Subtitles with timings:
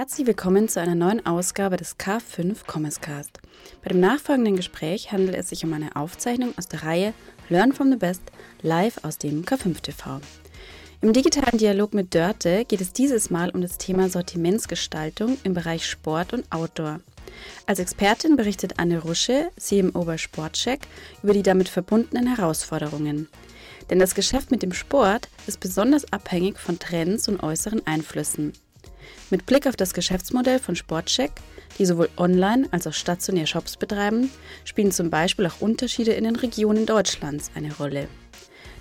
[0.00, 3.38] Herzlich willkommen zu einer neuen Ausgabe des K5 Commerce Cast.
[3.82, 7.12] Bei dem nachfolgenden Gespräch handelt es sich um eine Aufzeichnung aus der Reihe
[7.50, 8.22] Learn from the Best
[8.62, 10.22] live aus dem K5 TV.
[11.02, 15.86] Im digitalen Dialog mit Dörte geht es dieses Mal um das Thema Sortimentsgestaltung im Bereich
[15.86, 17.00] Sport und Outdoor.
[17.66, 20.80] Als Expertin berichtet Anne Rusche, CMO bei Sportcheck,
[21.22, 23.28] über die damit verbundenen Herausforderungen.
[23.90, 28.54] Denn das Geschäft mit dem Sport ist besonders abhängig von Trends und äußeren Einflüssen.
[29.30, 31.32] Mit Blick auf das Geschäftsmodell von Sportcheck,
[31.78, 34.30] die sowohl online als auch stationär Shops betreiben,
[34.64, 38.08] spielen zum Beispiel auch Unterschiede in den Regionen Deutschlands eine Rolle.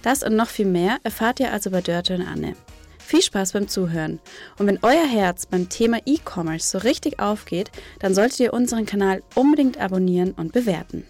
[0.01, 2.55] Das und noch viel mehr erfahrt ihr also bei Dörte und Anne.
[2.99, 4.19] Viel Spaß beim Zuhören.
[4.57, 9.23] Und wenn euer Herz beim Thema E-Commerce so richtig aufgeht, dann solltet ihr unseren Kanal
[9.33, 11.05] unbedingt abonnieren und bewerten.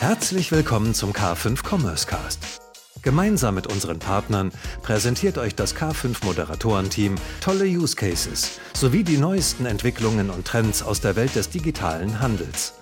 [0.00, 2.63] Herzlich willkommen zum K5 Commerce Cast.
[3.04, 4.50] Gemeinsam mit unseren Partnern
[4.82, 11.02] präsentiert euch das K5 Moderatorenteam tolle Use Cases sowie die neuesten Entwicklungen und Trends aus
[11.02, 12.72] der Welt des digitalen Handels.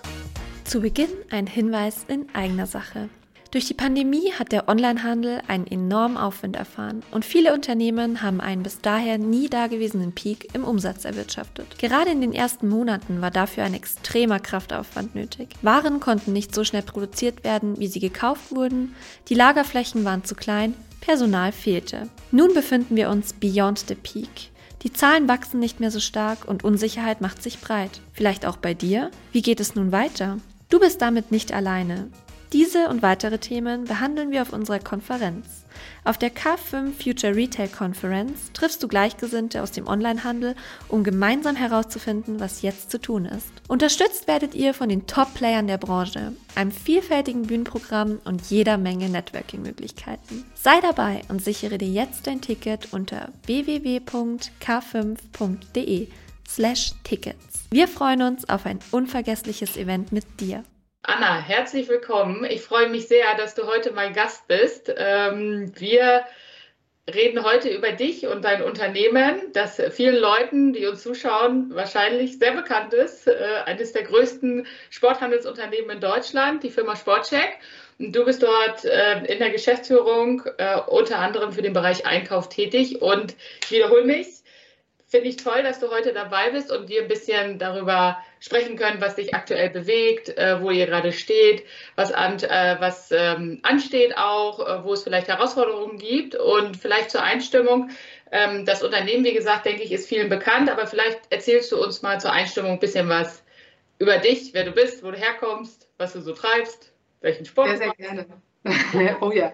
[0.63, 3.09] Zu Beginn ein Hinweis in eigener Sache.
[3.53, 8.63] Durch die Pandemie hat der Onlinehandel einen enormen Aufwind erfahren und viele Unternehmen haben einen
[8.63, 11.77] bis daher nie dagewesenen Peak im Umsatz erwirtschaftet.
[11.77, 15.49] Gerade in den ersten Monaten war dafür ein extremer Kraftaufwand nötig.
[15.61, 18.95] Waren konnten nicht so schnell produziert werden, wie sie gekauft wurden,
[19.29, 22.09] die Lagerflächen waren zu klein, Personal fehlte.
[22.31, 24.49] Nun befinden wir uns beyond the peak.
[24.81, 28.01] Die Zahlen wachsen nicht mehr so stark und Unsicherheit macht sich breit.
[28.13, 29.11] Vielleicht auch bei dir?
[29.31, 30.39] Wie geht es nun weiter?
[30.69, 32.09] Du bist damit nicht alleine.
[32.53, 35.65] Diese und weitere Themen behandeln wir auf unserer Konferenz.
[36.03, 40.53] Auf der K5 Future Retail Conference triffst du Gleichgesinnte aus dem Onlinehandel,
[40.87, 43.49] um gemeinsam herauszufinden, was jetzt zu tun ist.
[43.67, 50.45] Unterstützt werdet ihr von den Top-Playern der Branche, einem vielfältigen Bühnenprogramm und jeder Menge Networking-Möglichkeiten.
[50.53, 56.07] Sei dabei und sichere dir jetzt dein Ticket unter www.k5.de
[56.47, 57.63] slash Tickets.
[57.71, 60.63] Wir freuen uns auf ein unvergessliches Event mit dir.
[61.05, 62.45] Anna, herzlich willkommen.
[62.45, 64.89] Ich freue mich sehr, dass du heute mein Gast bist.
[64.95, 66.23] Ähm, wir
[67.13, 72.53] reden heute über dich und dein Unternehmen, das vielen Leuten, die uns zuschauen, wahrscheinlich sehr
[72.53, 73.27] bekannt ist.
[73.27, 77.59] Äh, eines der größten Sporthandelsunternehmen in Deutschland, die Firma Sportcheck.
[77.99, 83.01] Du bist dort äh, in der Geschäftsführung äh, unter anderem für den Bereich Einkauf tätig.
[83.01, 83.35] Und
[83.65, 84.27] ich wiederhole mich,
[85.05, 88.99] finde ich toll, dass du heute dabei bist und wir ein bisschen darüber sprechen können,
[88.99, 91.63] was dich aktuell bewegt, äh, wo ihr gerade steht,
[91.95, 97.09] was, an, äh, was ähm, ansteht auch, äh, wo es vielleicht Herausforderungen gibt und vielleicht
[97.09, 97.91] zur Einstimmung.
[98.33, 102.01] Ähm, das Unternehmen, wie gesagt, denke ich, ist vielen bekannt, aber vielleicht erzählst du uns
[102.01, 103.45] mal zur Einstimmung ein bisschen was
[103.97, 107.69] über dich, wer du bist, wo du herkommst, was du so treibst, welchen Sport.
[107.69, 108.25] Sehr, sehr gerne.
[109.21, 109.53] oh ja,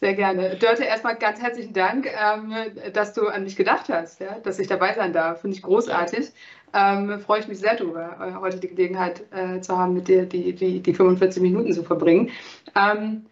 [0.00, 0.56] sehr gerne.
[0.56, 2.54] Dörte, erstmal ganz herzlichen Dank, ähm,
[2.92, 5.40] dass du an mich gedacht hast, dass ich dabei sein darf.
[5.40, 6.30] Finde ich großartig.
[6.72, 10.26] Ähm, freue ich mich sehr darüber, äh, heute die Gelegenheit äh, zu haben, mit dir
[10.26, 12.30] die, die, die 45 Minuten zu verbringen.
[12.76, 13.26] Ähm,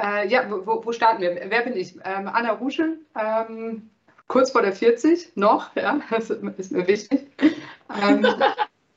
[0.00, 1.34] äh, ja, wo, wo, starten wir?
[1.48, 1.96] Wer bin ich?
[2.04, 3.90] Ähm, Anna Rusche, ähm,
[4.28, 7.26] kurz vor der 40 noch, ja, das ist mir wichtig.
[8.02, 8.26] Ähm,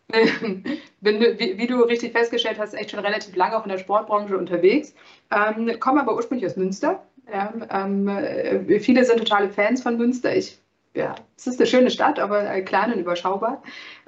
[1.01, 4.37] bin, wie, wie, du richtig festgestellt hast, echt schon relativ lange auch in der Sportbranche
[4.37, 4.93] unterwegs.
[5.31, 7.03] Ähm, komme aber ursprünglich aus Münster.
[7.31, 7.53] Ja,
[7.87, 10.35] äh, viele sind totale Fans von Münster.
[10.35, 10.58] Ich,
[10.95, 13.61] ja, es ist eine schöne Stadt, aber äh, klein und überschaubar.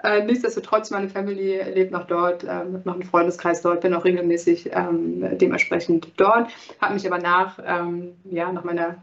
[0.04, 4.72] Äh, nichtsdestotrotz, meine Family lebt noch dort, äh, noch einen Freundeskreis dort, bin auch regelmäßig
[4.74, 6.50] ähm, dementsprechend dort.
[6.82, 8.96] Habe mich aber nach, ähm, ja, nach meiner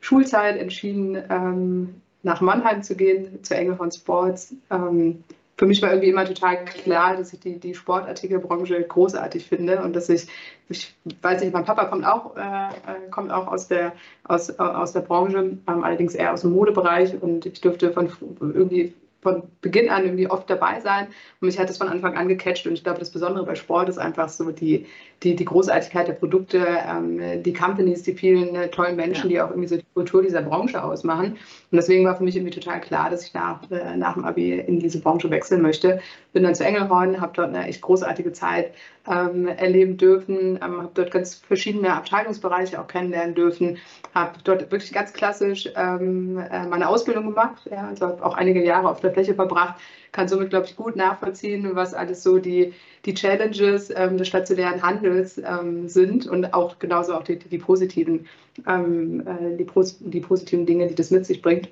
[0.00, 4.54] Schulzeit entschieden, ähm, nach Mannheim zu gehen, zur Engelhorn Sports.
[4.70, 5.24] Ähm,
[5.56, 9.94] für mich war irgendwie immer total klar, dass ich die, die Sportartikelbranche großartig finde und
[9.94, 10.26] dass ich,
[10.68, 13.92] ich weiß nicht, mein Papa kommt auch, äh, äh kommt auch aus der,
[14.24, 18.10] aus, aus der Branche, ähm, allerdings eher aus dem Modebereich und ich durfte von
[18.40, 18.94] irgendwie
[19.24, 21.06] von Beginn an irgendwie oft dabei sein.
[21.40, 22.66] Und mich hat das von Anfang an gecatcht.
[22.66, 24.86] Und ich glaube, das Besondere bei Sport ist einfach so die,
[25.24, 29.36] die, die Großartigkeit der Produkte, ähm, die Companies, die vielen äh, tollen Menschen, ja.
[29.36, 31.32] die auch irgendwie so die Kultur dieser Branche ausmachen.
[31.32, 34.52] Und deswegen war für mich irgendwie total klar, dass ich nach, äh, nach dem Abi
[34.52, 36.00] in diese Branche wechseln möchte.
[36.32, 38.72] Bin dann zu Engelhorn, habe dort eine echt großartige Zeit
[39.10, 43.78] ähm, erleben dürfen, ähm, habe dort ganz verschiedene Abteilungsbereiche auch kennenlernen dürfen,
[44.14, 48.64] habe dort wirklich ganz klassisch ähm, äh, meine Ausbildung gemacht, ja, also habe auch einige
[48.64, 49.74] Jahre auf der Fläche verbracht,
[50.14, 52.72] kann somit, glaube ich, gut nachvollziehen, was alles so die,
[53.04, 58.26] die Challenges ähm, des stationären Handels ähm, sind und auch genauso auch die, die positiven,
[58.66, 59.66] ähm, äh, die,
[60.08, 61.68] die positiven Dinge, die das mit sich bringt.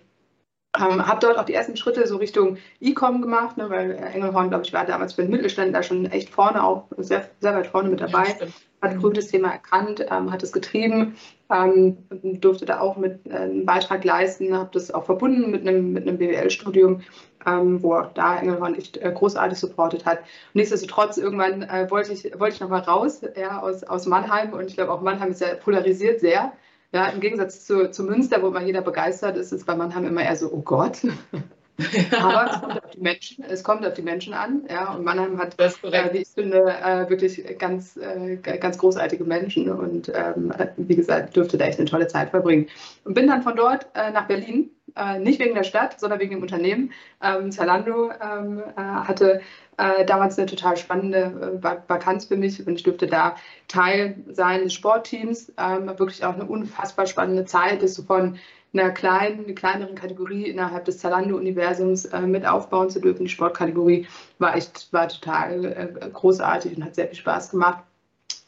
[0.76, 4.64] Ähm, habe dort auch die ersten Schritte so Richtung E-Com gemacht, ne, weil Engelhorn, glaube
[4.64, 8.00] ich, war damals für den Mittelständler schon echt vorne, auch sehr, sehr weit vorne mit
[8.00, 8.24] dabei.
[8.40, 8.46] Ja,
[8.82, 11.14] hat früh das Thema erkannt, ähm, hat es getrieben,
[11.50, 15.92] ähm, durfte da auch mit äh, einen Beitrag leisten, habe das auch verbunden mit einem,
[15.92, 17.02] mit einem BWL-Studium
[17.46, 20.20] ähm, wo auch da Engelhorn echt äh, großartig supportet hat.
[20.54, 24.74] nichtsdestotrotz, irgendwann äh, wollte ich, wollte ich nochmal raus ja, aus, aus Mannheim und ich
[24.74, 26.52] glaube auch Mannheim ist ja polarisiert sehr.
[26.92, 30.22] Ja, Im Gegensatz zu, zu Münster, wo immer jeder begeistert ist, ist bei Mannheim immer
[30.22, 30.98] eher so, oh Gott.
[32.18, 34.64] Aber es kommt auf die Menschen, es kommt auf die Menschen an.
[34.70, 39.70] Ja, und Mannheim hat, äh, wie ich finde, äh, wirklich ganz, äh, ganz großartige Menschen
[39.70, 42.68] und ähm, wie gesagt, dürfte da echt eine tolle Zeit verbringen.
[43.04, 46.32] Und bin dann von dort äh, nach Berlin äh, nicht wegen der Stadt, sondern wegen
[46.32, 46.92] dem Unternehmen.
[47.22, 49.40] Ähm, Zalando ähm, äh, hatte
[49.78, 53.36] äh, damals eine total spannende äh, Vakanz für mich und ich durfte da
[53.68, 55.52] Teil sein des Sportteams.
[55.58, 58.38] Ähm, wirklich auch eine unfassbar spannende Zeit, ist so von
[58.74, 63.24] einer kleinen, kleineren Kategorie innerhalb des Zalando-Universums äh, mit aufbauen zu dürfen.
[63.24, 64.06] Die Sportkategorie
[64.38, 67.84] war echt, war total äh, großartig und hat sehr viel Spaß gemacht.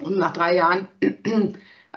[0.02, 0.88] Und nach drei Jahren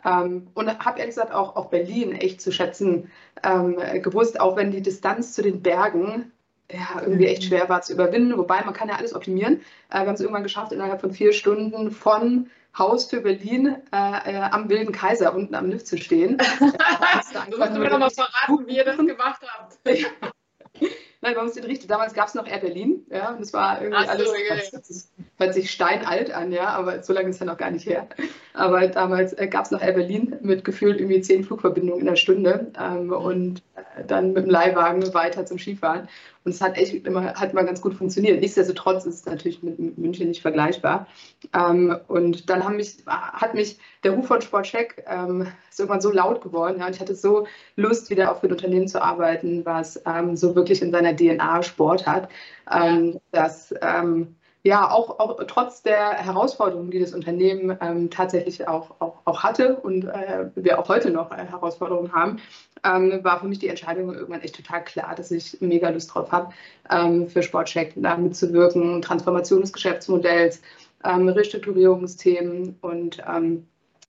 [0.06, 3.12] ähm, und habe ehrlich gesagt auch, auch Berlin echt zu schätzen
[3.44, 6.32] ähm, gewusst, auch wenn die Distanz zu den Bergen
[6.72, 7.48] ja, irgendwie echt mhm.
[7.48, 8.38] schwer war zu überwinden.
[8.38, 9.62] Wobei man kann ja alles optimieren.
[9.90, 14.34] Äh, wir haben es irgendwann geschafft, innerhalb von vier Stunden von Haus für Berlin äh,
[14.34, 16.38] äh, am Wilden Kaiser unten am Lift zu stehen.
[16.60, 19.78] du musst mir noch mal verraten, wie ihr das gemacht habt.
[21.22, 21.88] Nein, man muss den richtig.
[21.88, 24.30] Damals gab es noch Air Berlin, ja, und es war irgendwie so, alles.
[24.48, 25.26] Ja, ja.
[25.38, 28.08] Hört sich steinalt an, ja, aber so lange ist ja noch gar nicht her.
[28.54, 32.16] Aber damals äh, gab es noch Air Berlin mit gefühlt irgendwie zehn Flugverbindungen in der
[32.16, 36.08] Stunde ähm, und äh, dann mit dem Leihwagen weiter zum Skifahren.
[36.44, 38.42] Und es hat echt immer, hat immer ganz gut funktioniert.
[38.42, 41.06] Nichtsdestotrotz ist es natürlich mit München nicht vergleichbar.
[41.54, 46.42] Ähm, und dann mich, hat mich der Ruf von Sportcheck ähm, ist irgendwann so laut
[46.42, 46.78] geworden.
[46.80, 47.46] Ja, und ich hatte so
[47.76, 51.62] Lust, wieder auch für ein Unternehmen zu arbeiten, was ähm, so wirklich in seiner DNA
[51.62, 52.30] Sport hat,
[52.72, 54.36] ähm, dass ähm,
[54.68, 59.78] ja, auch, auch trotz der Herausforderungen, die das Unternehmen ähm, tatsächlich auch, auch, auch hatte
[59.78, 62.42] und äh, wir auch heute noch äh, Herausforderungen haben,
[62.84, 66.34] ähm, war für mich die Entscheidung irgendwann echt total klar, dass ich mega Lust drauf
[66.34, 66.54] habe,
[66.92, 70.62] ähm, für Sportcheck da mitzuwirken, Transformation des Geschäftsmodells,
[71.06, 73.66] ähm, Restrukturierungsthemen und ähm,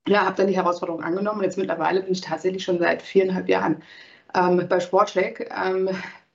[0.09, 1.39] ja, habe dann die Herausforderung angenommen.
[1.39, 3.81] Und jetzt mittlerweile bin ich tatsächlich schon seit viereinhalb Jahren
[4.35, 5.49] ähm, bei Sportcheck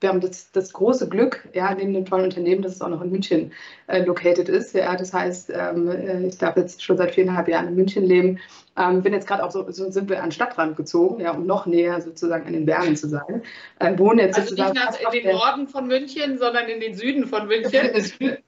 [0.01, 3.01] wir haben das, das, große Glück, ja, neben dem tollen Unternehmen, dass es auch noch
[3.01, 3.53] in München
[3.87, 4.75] äh, located ist.
[4.75, 8.39] Ja, das heißt, ähm, äh, ich darf jetzt schon seit viereinhalb Jahren in München leben.
[8.77, 11.47] Ähm, bin jetzt gerade auch so, so sind wir an den Stadtrand gezogen, ja, um
[11.47, 13.43] noch näher sozusagen an den Bergen zu sein.
[13.79, 16.95] Äh, wohnen jetzt also sozusagen nicht nach, in den Norden von München, sondern in den
[16.95, 18.39] Süden von München.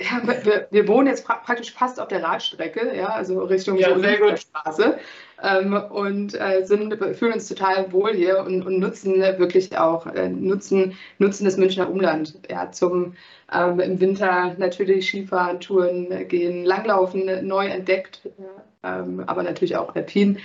[0.00, 3.88] Ja, wir, wir, wohnen jetzt pra praktisch fast auf der Radstrecke, ja, also Richtung ja,
[4.36, 4.98] Straße
[5.42, 10.30] ähm, und äh, sind, fühlen uns total wohl hier und, und nutzen wirklich auch äh,
[10.30, 13.14] nutzen, nutzen das Münchner Umland ja, zum
[13.52, 19.94] ähm, im Winter natürlich Skifahren, Touren gehen, Langlaufen neu entdeckt, ja, ähm, aber natürlich auch
[19.94, 20.38] Alpin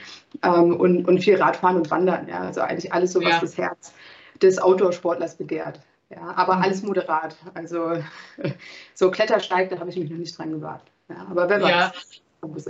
[0.43, 2.27] ähm, und, und viel Radfahren und Wandern.
[2.27, 3.39] Ja, also eigentlich alles so, was ja.
[3.39, 3.93] das Herz
[4.41, 5.79] des Outdoor-Sportlers begehrt.
[6.15, 6.63] Ja, aber mhm.
[6.63, 7.35] alles moderat.
[7.53, 8.01] Also
[8.93, 10.87] so Klettersteig, da habe ich mich noch nicht dran gewagt.
[11.09, 12.21] Ja, aber wer weiß.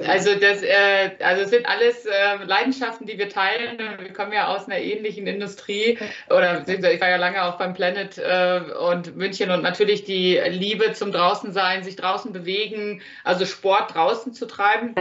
[0.07, 3.77] Also das, äh, also es sind alles äh, Leidenschaften, die wir teilen.
[3.77, 5.97] Wir kommen ja aus einer ähnlichen Industrie
[6.30, 10.94] oder ich war ja lange auch beim Planet äh, und München und natürlich die Liebe
[10.94, 14.95] zum Draußensein, sich draußen bewegen, also Sport draußen zu treiben.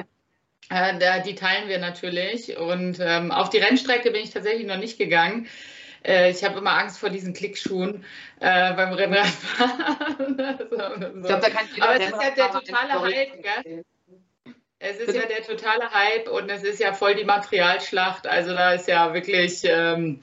[0.70, 2.56] Äh, die teilen wir natürlich.
[2.56, 5.47] Und ähm, auf die Rennstrecke bin ich tatsächlich noch nicht gegangen.
[6.06, 8.04] Äh, ich habe immer Angst vor diesen Klickschuhen
[8.40, 10.36] äh, beim Rennradfahren.
[10.70, 11.18] so, so.
[11.18, 13.84] Ich glaube, da kann jeder Aber es ist ja der totale Hype, gell?
[14.78, 18.26] Es ist ja der totale Hype und es ist ja voll die Materialschlacht.
[18.26, 19.62] Also da ist ja wirklich.
[19.64, 20.20] Ähm,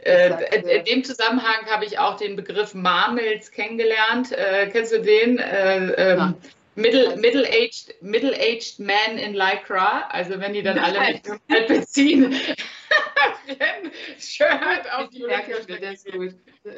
[0.00, 4.32] äh, in dem Zusammenhang habe ich auch den Begriff Marmels kennengelernt.
[4.32, 5.38] Äh, kennst du den?
[5.38, 6.34] Äh, ähm,
[6.76, 12.34] Middle, middle-aged, middle-aged man in Lycra, also wenn die dann alle mit beziehen,
[14.18, 15.56] Shirt auf die Olympia.
[15.80, 16.34] Das ist gut.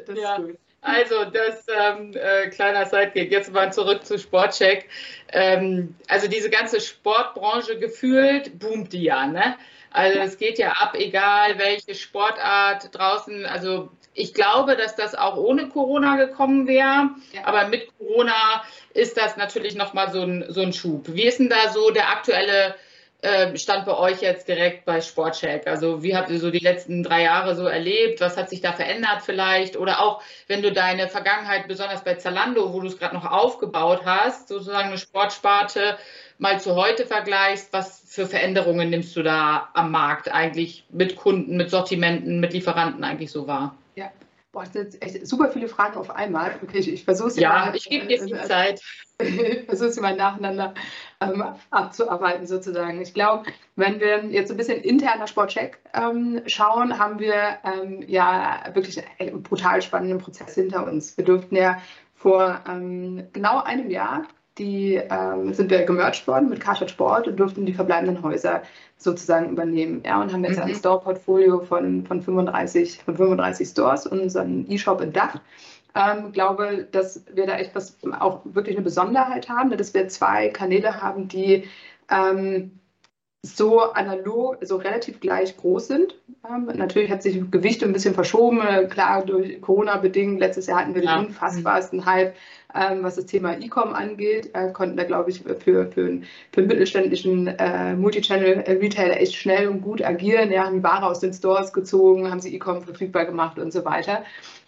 [0.06, 0.36] Das ja.
[0.36, 0.58] ist gut.
[0.82, 3.32] Also, das ähm, äh, kleiner Sidekick.
[3.32, 4.88] Jetzt mal zurück zu Sportcheck.
[5.32, 9.56] Ähm, also, diese ganze Sportbranche gefühlt boomt die ja, ne?
[9.90, 13.46] Also, es geht ja ab, egal welche Sportart draußen.
[13.46, 17.10] Also, ich glaube, dass das auch ohne Corona gekommen wäre.
[17.32, 17.44] Ja.
[17.44, 18.64] Aber mit Corona
[18.94, 21.14] ist das natürlich nochmal so ein, so ein Schub.
[21.14, 22.74] Wie ist denn da so der aktuelle
[23.22, 25.66] ähm, stand bei euch jetzt direkt bei Sportcheck?
[25.66, 28.20] Also wie habt ihr so die letzten drei Jahre so erlebt?
[28.20, 29.76] Was hat sich da verändert vielleicht?
[29.76, 34.02] Oder auch, wenn du deine Vergangenheit, besonders bei Zalando, wo du es gerade noch aufgebaut
[34.04, 35.98] hast, sozusagen eine Sportsparte,
[36.38, 41.56] mal zu heute vergleichst, was für Veränderungen nimmst du da am Markt eigentlich mit Kunden,
[41.56, 43.76] mit Sortimenten, mit Lieferanten eigentlich so wahr?
[43.94, 44.10] Ja,
[44.56, 46.58] Boah, das sind jetzt echt super viele Fragen auf einmal.
[46.62, 48.80] Okay, ich, ich versuche es Ja, mal, ich gebe dir viel äh, Zeit.
[49.18, 50.72] ich versuche es mal nacheinander
[51.20, 53.02] ähm, abzuarbeiten, sozusagen.
[53.02, 58.64] Ich glaube, wenn wir jetzt ein bisschen interner Sportcheck ähm, schauen, haben wir ähm, ja
[58.72, 61.18] wirklich einen brutal spannenden Prozess hinter uns.
[61.18, 61.82] Wir durften ja
[62.14, 64.26] vor ähm, genau einem Jahr
[64.58, 68.62] die ähm, sind wir gemerged worden mit Karstadt Sport und durften die verbleibenden Häuser
[68.96, 70.02] sozusagen übernehmen.
[70.04, 70.64] Ja, und haben jetzt mhm.
[70.64, 75.40] ein Store-Portfolio von, von, 35, von 35 Stores und unseren E-Shop in Dach.
[75.94, 80.48] Ähm, glaube, dass wir da echt was auch wirklich eine Besonderheit haben, dass wir zwei
[80.48, 81.64] Kanäle haben, die
[82.10, 82.78] ähm,
[83.42, 86.16] so analog, so relativ gleich groß sind.
[86.48, 90.40] Ähm, natürlich hat sich Gewicht ein bisschen verschoben, klar durch Corona bedingt.
[90.40, 91.16] Letztes Jahr hatten wir ja.
[91.16, 92.34] den unfassbarsten Hype
[92.76, 94.50] ähm, was das Thema E-Com angeht.
[94.54, 99.83] Äh, konnten da, glaube ich, für, für, für einen mittelständischen äh, Multichannel-Retailer echt schnell und
[99.83, 100.50] gut agieren.
[100.50, 103.85] Ja, haben die Ware aus den Stores gezogen, haben sie E-Com verfügbar gemacht und so
[103.85, 104.25] weiter.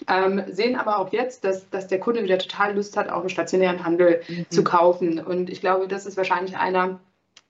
[0.09, 3.29] Ähm, sehen aber auch jetzt, dass, dass der Kunde wieder total Lust hat, auch im
[3.29, 4.47] stationären Handel mhm.
[4.49, 5.19] zu kaufen.
[5.19, 7.01] Und ich glaube, das ist wahrscheinlich einer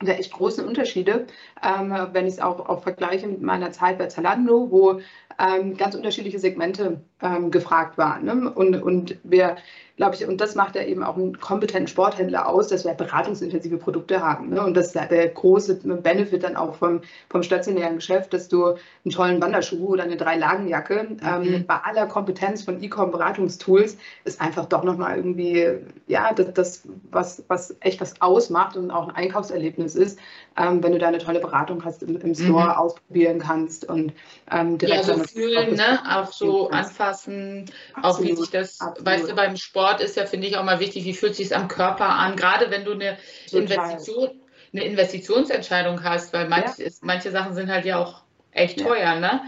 [0.01, 1.27] der echt großen Unterschiede,
[1.63, 5.01] ähm, wenn ich es auch, auch vergleiche mit meiner Zeit bei Zalando, wo
[5.39, 8.25] ähm, ganz unterschiedliche Segmente ähm, gefragt waren.
[8.25, 8.51] Ne?
[8.51, 9.57] Und, und wir
[9.99, 13.79] glaube ich, und das macht ja eben auch einen kompetenten Sporthändler aus, dass wir beratungsintensive
[13.79, 14.51] Produkte haben.
[14.51, 14.63] Ne?
[14.63, 19.13] Und das ist der große Benefit dann auch vom, vom stationären Geschäft, dass du einen
[19.13, 21.67] tollen Wanderschuh oder eine Drei-Lagen-Jacke ähm, mhm.
[21.67, 25.67] bei aller Kompetenz von E-Com-Beratungstools ist einfach doch nochmal irgendwie,
[26.07, 30.21] ja, das, das was, was echt was ausmacht und auch ein Einkaufserlebnis ist,
[30.57, 32.71] ähm, wenn du da eine tolle Beratung hast im, im Store mhm.
[32.71, 34.13] ausprobieren kannst und
[34.53, 35.99] ähm, direkt ja, so fühlen, ne?
[36.09, 36.71] auch so
[37.09, 38.05] anfassen, Absolut.
[38.05, 39.07] auch wie sich das, Absolut.
[39.07, 41.55] weißt du, beim Sport ist ja, finde ich, auch mal wichtig, wie fühlt es sich
[41.55, 43.19] am Körper an, gerade wenn du eine
[43.51, 44.41] Investition,
[44.73, 46.91] eine Investitionsentscheidung hast, weil manch, ja.
[47.03, 48.23] manche Sachen sind halt ja auch
[48.53, 49.41] echt teuer, ne?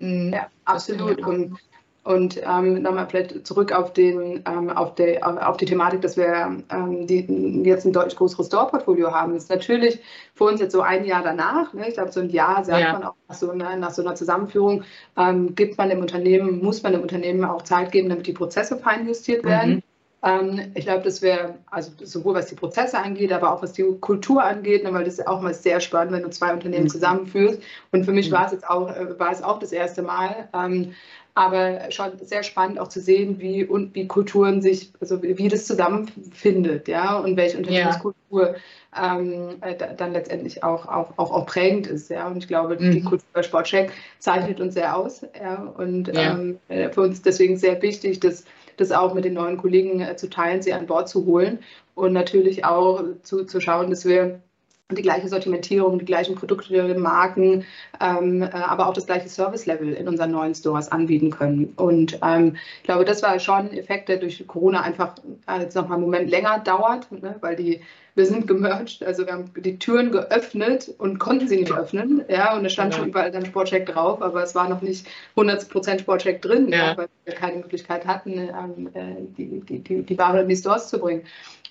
[0.00, 0.32] Ja, mhm.
[0.32, 1.20] ja absolut.
[1.20, 1.58] Und
[2.08, 6.56] und ähm, nochmal vielleicht zurück auf, den, ähm, auf, der, auf, die Thematik, dass wir
[6.72, 7.26] ähm, die,
[7.66, 9.34] jetzt ein deutlich größeres Store-Portfolio haben.
[9.34, 10.00] Das ist natürlich
[10.34, 11.74] für uns jetzt so ein Jahr danach.
[11.74, 11.86] Ne?
[11.86, 12.94] Ich glaube, so ein Jahr sagt ja.
[12.94, 14.84] man auch nach so, einer, nach so einer Zusammenführung,
[15.18, 18.78] ähm, gibt man dem Unternehmen, muss man dem Unternehmen auch Zeit geben, damit die Prozesse
[18.78, 19.74] feinjustiert werden.
[19.74, 19.82] Mhm.
[20.20, 23.84] Ähm, ich glaube, das wäre, also sowohl was die Prozesse angeht, aber auch was die
[24.00, 26.88] Kultur angeht, ne, weil das ist auch mal sehr spannend, wenn du zwei Unternehmen mhm.
[26.88, 27.62] zusammenführst.
[27.92, 28.34] Und für mich mhm.
[28.34, 30.48] war es jetzt auch, äh, war es auch das erste Mal.
[31.38, 35.66] Aber schon sehr spannend auch zu sehen, wie und wie Kulturen sich, also wie das
[35.66, 38.56] zusammenfindet, ja, und welche Unternehmenskultur
[38.92, 39.18] ja.
[39.20, 42.26] ähm, äh, dann letztendlich auch, auch, auch, auch, prägend ist, ja.
[42.26, 42.90] Und ich glaube, mhm.
[42.90, 45.62] die Kultur bei Sportcheck zeichnet uns sehr aus, ja.
[45.76, 46.32] Und ja.
[46.32, 48.44] Ähm, äh, für uns deswegen sehr wichtig, dass
[48.76, 51.60] das auch mit den neuen Kollegen äh, zu teilen, sie an Bord zu holen
[51.94, 54.40] und natürlich auch zu, zu schauen, dass wir
[54.96, 57.66] die gleiche Sortimentierung, die gleichen Produkte, Marken,
[58.00, 61.74] ähm, äh, aber auch das gleiche Service-Level in unseren neuen Stores anbieten können.
[61.76, 65.14] Und ähm, ich glaube, das war schon ein Effekt, der durch Corona einfach
[65.46, 67.80] äh, jetzt noch mal einen Moment länger dauert, ne, weil die
[68.18, 72.56] wir sind gemerged, also wir haben die Türen geöffnet und konnten sie nicht öffnen, ja,
[72.56, 72.98] und es stand ja.
[72.98, 76.78] schon überall dann Sportcheck drauf, aber es war noch nicht 100% Sportcheck drin, ja.
[76.78, 80.56] Ja, weil wir keine Möglichkeit hatten, ähm, äh, die, die, die, die Ware in die
[80.56, 81.22] Stores zu bringen.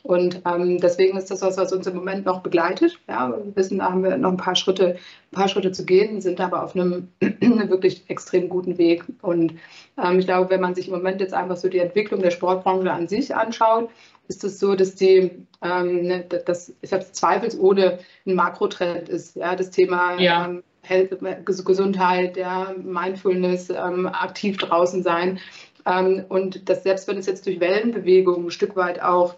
[0.04, 3.00] Und ähm, deswegen ist das was, was uns im Moment noch begleitet.
[3.08, 4.98] Ja, wir wissen, da haben wir noch ein paar Schritte,
[5.32, 9.04] ein paar Schritte zu gehen, sind aber auf einem wirklich extrem guten Weg.
[9.22, 9.54] Und
[10.01, 12.92] ähm, ich glaube, wenn man sich im Moment jetzt einfach so die Entwicklung der Sportbranche
[12.92, 13.89] an sich anschaut,
[14.27, 19.36] ist es so, dass die, ähm, ne, das, ich habe zweifelsohne ein Makrotrend ist.
[19.36, 20.46] Ja, das Thema ja.
[20.46, 25.39] ähm, Health, Gesundheit, ja, Mindfulness, ähm, aktiv draußen sein.
[25.86, 29.36] Ähm, und das, selbst wenn es jetzt durch Wellenbewegungen ein Stück weit auch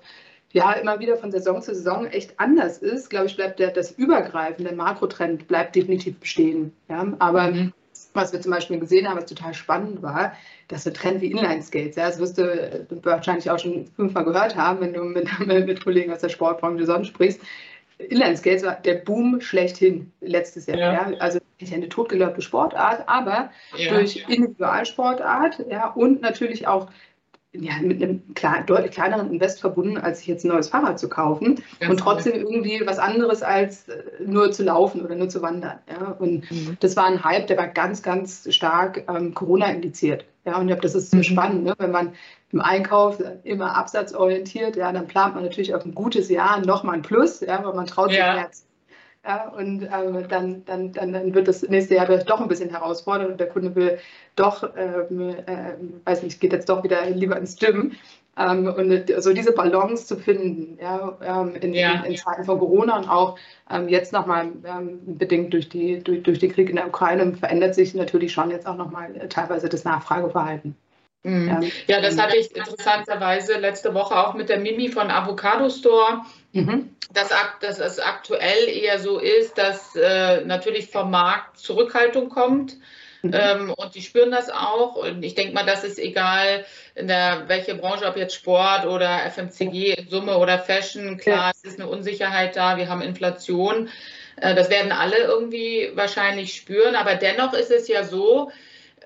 [0.51, 3.91] ja immer wieder von Saison zu Saison echt anders ist, glaube ich, bleibt der, das
[3.91, 6.74] übergreifende Makrotrend bleibt definitiv bestehen.
[6.89, 7.06] Ja?
[7.20, 7.74] Aber mhm.
[8.13, 10.34] was wir zum Beispiel gesehen haben, was total spannend war,
[10.68, 14.82] dass so Trend wie Inline-Skates, ja, das wirst du wahrscheinlich auch schon fünfmal gehört haben,
[14.82, 17.41] wenn du mit, mit Kollegen aus der Sportbranche sonst sprichst.
[18.00, 20.77] Inline-Skates war der Boom schlechthin letztes Jahr.
[20.77, 20.94] Ja.
[20.94, 21.18] ja.
[21.20, 23.94] Also ist ja eine totgelöbte Sportart, aber ja.
[23.94, 26.89] durch Individualsportart ja, und natürlich auch
[27.53, 31.10] ja, mit einem klar, deutlich kleineren Invest verbunden, als sich jetzt ein neues Fahrrad zu
[31.10, 32.41] kaufen Ganz und trotzdem cool.
[32.41, 35.79] irgendwie was anderes als äh, nur zu laufen oder nur zu wandern.
[35.89, 36.12] Ja?
[36.20, 36.77] Und mhm.
[36.79, 40.25] das war ein Hype, der war ganz, ganz stark ähm, Corona indiziert.
[40.46, 41.24] Ja, und ich glaube, das ist so mhm.
[41.24, 41.74] spannend, ne?
[41.79, 42.13] wenn man
[42.51, 47.01] im Einkauf immer absatzorientiert, ja, dann plant man natürlich auf ein gutes Jahr nochmal ein
[47.01, 48.36] Plus, ja, weil man traut sich ja.
[48.36, 48.50] mehr
[49.26, 53.32] ja, und ähm, dann, dann, dann, dann wird das nächste Jahr doch ein bisschen herausfordernd
[53.32, 54.00] und der Kunde will
[54.36, 55.74] doch, ähm, äh,
[56.06, 57.92] weiß nicht, geht jetzt doch wieder lieber ins Gym.
[58.38, 62.04] Ähm, und so diese Balance zu finden, ja, ähm, in, ja.
[62.04, 63.38] in, in, Zeiten von Corona und auch
[63.70, 67.76] ähm, jetzt nochmal ähm, bedingt durch, die, durch, durch den Krieg in der Ukraine verändert
[67.76, 70.78] sich natürlich schon jetzt auch nochmal äh, teilweise das Nachfrageverhalten.
[71.24, 71.70] Mhm.
[71.88, 76.22] Ja, das hatte ich interessanterweise letzte Woche auch mit der Mimi von Avocado Store.
[76.51, 76.96] Mhm.
[77.13, 77.29] Dass,
[77.62, 82.77] dass es aktuell eher so ist, dass äh, natürlich vom Markt Zurückhaltung kommt.
[83.22, 83.34] Mhm.
[83.34, 84.96] Ähm, und die spüren das auch.
[84.96, 86.65] Und ich denke mal, das ist egal,
[86.96, 91.18] in der welche Branche, ob jetzt Sport oder FMCG in Summe oder Fashion.
[91.18, 91.51] Klar, ja.
[91.51, 92.77] es ist eine Unsicherheit da.
[92.77, 93.89] Wir haben Inflation.
[94.38, 96.96] Äh, das werden alle irgendwie wahrscheinlich spüren.
[96.96, 98.51] Aber dennoch ist es ja so,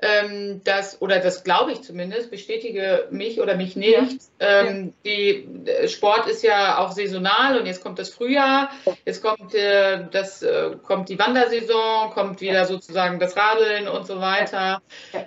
[0.03, 4.22] ähm, dass, oder das glaube ich zumindest, bestätige mich oder mich nicht.
[4.39, 4.62] Ja.
[4.62, 8.69] Ähm, die äh, Sport ist ja auch saisonal und jetzt kommt das Frühjahr,
[9.05, 14.19] jetzt kommt, äh, das, äh, kommt die Wandersaison, kommt wieder sozusagen das Radeln und so
[14.19, 14.81] weiter.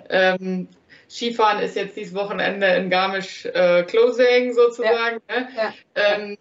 [0.09, 0.67] Ähm,
[1.09, 5.21] Skifahren ist jetzt dieses Wochenende in Garmisch äh, Closing sozusagen.
[5.29, 5.39] Ja.
[5.39, 5.49] Ne?
[5.55, 5.73] Ja.
[5.95, 6.37] Ähm,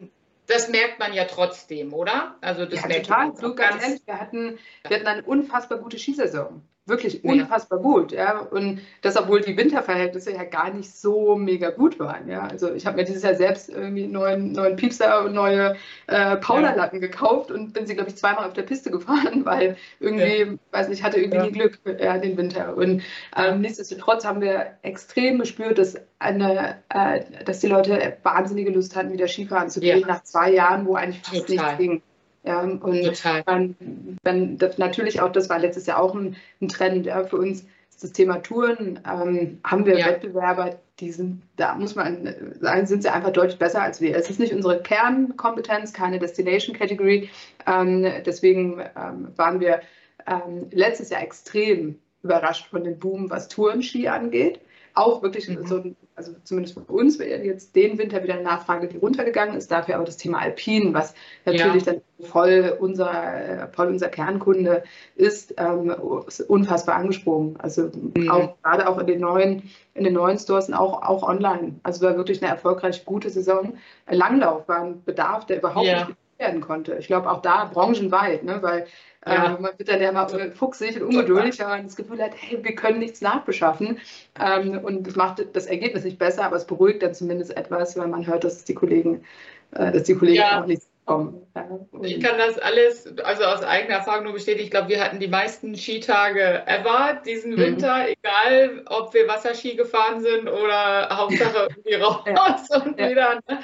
[0.46, 2.36] das merkt man ja trotzdem, oder?
[2.40, 3.28] Also das ja, merkt total.
[3.28, 3.36] man.
[3.36, 8.12] Ganz, ganz ehrlich, wir hatten, wir hatten eine unfassbar gute Skisaison wirklich unfassbar gut.
[8.12, 8.38] Ja?
[8.38, 12.28] Und das, obwohl die Winterverhältnisse ja gar nicht so mega gut waren.
[12.28, 12.46] Ja?
[12.46, 15.76] Also ich habe mir dieses Jahr selbst irgendwie einen neuen, neuen Piepser und neue
[16.06, 17.06] äh, Powderlatten ja.
[17.06, 20.54] gekauft und bin sie, glaube ich, zweimal auf der Piste gefahren, weil irgendwie, ja.
[20.70, 22.76] weiß nicht, hatte irgendwie nie Glück ja, den Winter.
[22.76, 23.02] Und
[23.36, 29.12] ähm, nichtsdestotrotz haben wir extrem gespürt, dass, eine, äh, dass die Leute wahnsinnige Lust hatten,
[29.12, 31.64] wieder Skifahren zu gehen, nach zwei Jahren, wo eigentlich fast Total.
[31.64, 32.02] nichts ging.
[32.46, 33.42] Ja, und Total.
[33.44, 33.76] Dann,
[34.22, 37.66] dann das, natürlich auch, das war letztes Jahr auch ein, ein Trend ja, für uns,
[38.00, 39.00] das Thema Touren.
[39.04, 40.06] Ähm, haben wir ja.
[40.06, 44.14] Wettbewerber, die sind, da muss man sagen, sind sie einfach deutlich besser als wir.
[44.14, 47.30] Es ist nicht unsere Kernkompetenz, keine Destination Category.
[47.66, 49.80] Ähm, deswegen ähm, waren wir
[50.26, 54.60] ähm, letztes Jahr extrem überrascht von dem Boom, was Tourenski angeht
[54.96, 55.66] auch wirklich mhm.
[55.66, 55.82] so,
[56.14, 59.70] also zumindest für uns, jetzt den Winter wieder eine Nachfrage, die runtergegangen ist.
[59.70, 61.92] Dafür aber das Thema Alpin, was natürlich ja.
[61.92, 64.84] dann voll unser, voll unser Kernkunde
[65.14, 65.94] ist, ähm,
[66.26, 67.56] ist unfassbar angesprungen.
[67.58, 68.30] Also mhm.
[68.30, 71.74] auch gerade auch in den neuen, in den neuen Stores und auch, auch online.
[71.82, 73.74] Also war wirklich eine erfolgreich gute Saison.
[74.08, 76.06] Langlauf war ein Bedarf, der überhaupt ja.
[76.06, 76.96] nicht werden konnte.
[76.96, 78.58] Ich glaube auch da branchenweit, ne?
[78.62, 78.86] weil
[79.26, 79.56] ja.
[79.56, 82.62] Äh, man wird dann ja mal fuchsig und ungeduldig, wenn man das Gefühl hat, hey,
[82.62, 83.98] wir können nichts nachbeschaffen.
[84.40, 88.10] Ähm, und das macht das Ergebnis nicht besser, aber es beruhigt dann zumindest etwas, wenn
[88.10, 89.24] man hört, dass die Kollegen,
[89.72, 90.62] äh, dass die Kollegen ja.
[90.62, 91.44] auch nichts bekommen.
[91.56, 91.68] Ja.
[92.02, 94.64] Ich kann das alles, also aus eigener Erfahrung nur bestätigen.
[94.64, 97.58] Ich glaube, wir hatten die meisten Skitage ever diesen mhm.
[97.58, 103.40] Winter, egal ob wir Wasserski gefahren sind oder Hauptsache irgendwie raus und wieder.
[103.48, 103.58] Ne?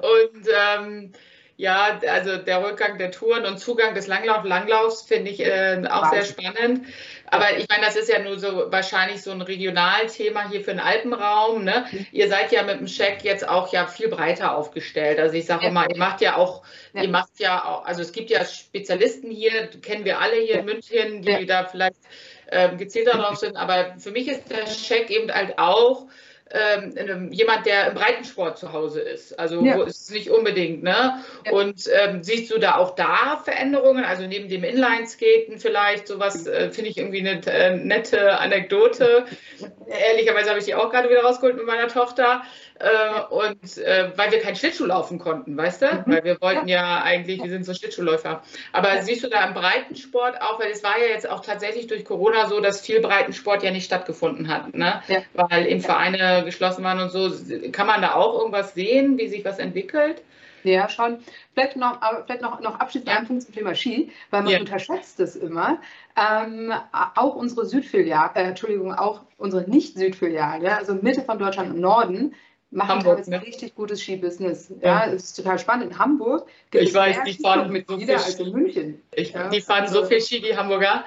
[0.00, 1.12] Und ähm,
[1.56, 6.10] ja, also der Rückgang der Touren und Zugang des Langlauf Langlaufs finde ich äh, auch
[6.10, 6.86] sehr spannend.
[7.26, 10.80] Aber ich meine, das ist ja nur so wahrscheinlich so ein Regionalthema hier für den
[10.80, 11.64] Alpenraum.
[11.64, 11.86] Ne?
[11.90, 12.06] Mhm.
[12.12, 15.18] Ihr seid ja mit dem Scheck jetzt auch ja viel breiter aufgestellt.
[15.18, 15.70] Also ich sage ja.
[15.70, 16.62] mal, ihr macht ja auch,
[16.92, 17.02] ja.
[17.02, 20.64] ihr macht ja auch, also es gibt ja Spezialisten hier, kennen wir alle hier in
[20.64, 21.44] München, die ja.
[21.44, 21.96] da vielleicht
[22.50, 23.56] ähm, gezielter drauf sind.
[23.56, 26.06] Aber für mich ist der Scheck eben halt auch
[26.50, 29.38] ähm, jemand, der im Breitensport zu Hause ist.
[29.38, 29.82] Also ja.
[29.82, 31.22] ist es nicht unbedingt, ne?
[31.46, 31.52] Ja.
[31.52, 34.04] Und ähm, siehst du da auch da Veränderungen?
[34.04, 39.24] Also neben dem Inlineskaten vielleicht sowas, äh, finde ich irgendwie eine äh, nette Anekdote.
[39.86, 42.42] Ehrlicherweise habe ich die auch gerade wieder rausgeholt mit meiner Tochter.
[42.78, 45.86] Äh, und äh, weil wir kein Schlittschuh laufen konnten, weißt du?
[45.86, 46.02] Mhm.
[46.06, 48.42] Weil wir wollten ja eigentlich, wir sind so Schlittschuhläufer.
[48.72, 52.04] Aber siehst du da im Breitensport auch, weil es war ja jetzt auch tatsächlich durch
[52.04, 55.02] Corona so, dass viel Breitensport ja nicht stattgefunden hat, ne?
[55.08, 55.22] Ja.
[55.34, 57.30] Weil eben Vereine geschlossen waren und so.
[57.72, 60.22] Kann man da auch irgendwas sehen, wie sich was entwickelt?
[60.64, 61.18] Ja, schon.
[61.52, 63.18] Vielleicht noch, vielleicht noch, noch abschließend ja.
[63.18, 64.60] einen Punkt zum Thema Ski, weil man ja.
[64.60, 65.78] unterschätzt es immer.
[66.16, 66.72] Ähm,
[67.14, 72.34] auch unsere Südfiliale, äh, Entschuldigung, auch unsere Nicht-Südfiliale, also Mitte von Deutschland im Norden,
[72.70, 73.42] machen Hamburg, jetzt ne?
[73.42, 74.72] richtig gutes Skibusiness.
[74.80, 75.92] Ja, es ist total spannend.
[75.92, 79.02] In Hamburg gibt ich weiß, die fahren mit so viel als in München.
[79.12, 81.04] Ich, ja, die fahren also, so viel Ski, die Hamburger.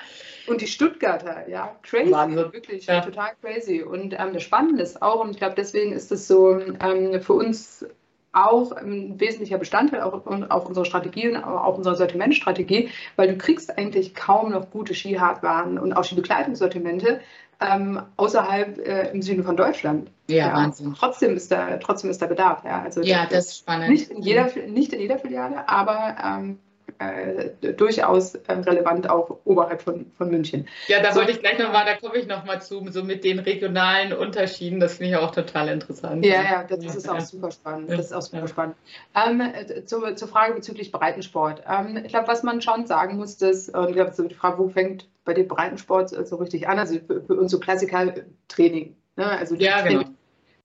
[0.47, 2.53] Und die Stuttgarter, ja, crazy, Wahnsinn.
[2.53, 3.01] wirklich ja.
[3.01, 3.81] total crazy.
[3.81, 7.33] Und ähm, das Spannende ist auch, und ich glaube, deswegen ist es so ähm, für
[7.33, 7.85] uns
[8.33, 13.77] auch ein wesentlicher Bestandteil auch, auch unserer Strategie und auch unserer Sortimentstrategie, weil du kriegst
[13.77, 17.21] eigentlich kaum noch gute Skihardwaren und auch Skibekleidungssortimente
[17.59, 20.11] ähm, außerhalb äh, im Süden von Deutschland.
[20.27, 20.93] Ja, ja, Wahnsinn.
[20.97, 22.63] Trotzdem ist da, trotzdem ist da Bedarf.
[22.63, 23.89] Ja, also ja das, das ist spannend.
[23.89, 26.59] Nicht in jeder, nicht in jeder Filiale, aber ähm,
[26.99, 30.67] äh, durchaus äh, relevant auch oberhalb von, von München.
[30.87, 33.39] Ja, da so, wollte ich gleich nochmal, da komme ich nochmal zu, so mit den
[33.39, 34.79] regionalen Unterschieden.
[34.79, 36.25] Das finde ich auch total interessant.
[36.25, 37.91] Ja, ja, das, das ist auch super spannend.
[37.91, 38.75] Das ist auch super spannend.
[39.15, 39.41] Ähm,
[39.85, 41.63] zu, zur Frage bezüglich Breitensport.
[41.69, 44.57] Ähm, ich glaube, was man schon sagen muss, dass, und ich habe so die Frage,
[44.57, 46.79] wo fängt bei dem Breitensport so richtig an?
[46.79, 48.95] Also für, für uns so Klassiker-Training.
[49.17, 49.25] Ne?
[49.25, 50.03] Also ja, genau.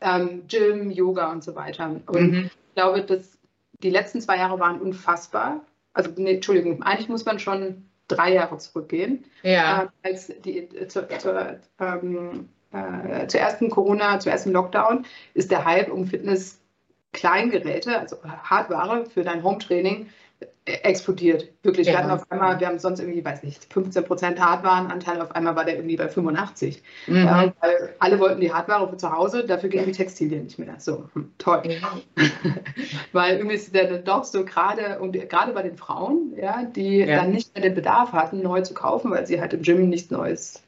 [0.01, 2.01] Ähm, Gym, Yoga und so weiter.
[2.07, 2.45] Und mhm.
[2.47, 3.39] ich glaube, dass
[3.83, 5.61] die letzten zwei Jahre waren unfassbar
[5.95, 9.91] also nee, Entschuldigung, eigentlich muss man schon drei Jahre zurückgehen, ja.
[10.03, 15.51] äh, als die, äh, zur, zur, ähm, äh, zur ersten Corona, zum ersten Lockdown, ist
[15.51, 20.09] der Hype um Fitness-Kleingeräte, also Hardware für dein Home-Training,
[20.65, 21.49] explodiert.
[21.65, 21.95] Wirklich, ja.
[21.95, 25.57] wir hatten auf einmal, wir haben sonst irgendwie, weiß nicht, 15 Prozent Hardwarenanteil, auf einmal
[25.57, 26.83] war der irgendwie bei 85.
[27.09, 27.17] Mhm.
[27.17, 30.75] Ja, weil alle wollten die Hardware für zu Hause, dafür gehen die Textilien nicht mehr.
[30.79, 31.63] So, hm, toll.
[31.67, 32.23] Mhm.
[33.13, 37.17] weil irgendwie ist der doch so gerade, und gerade bei den Frauen, ja, die ja.
[37.17, 40.13] dann nicht mehr den Bedarf hatten, neu zu kaufen, weil sie halt im Gym nichts
[40.13, 40.63] Neues,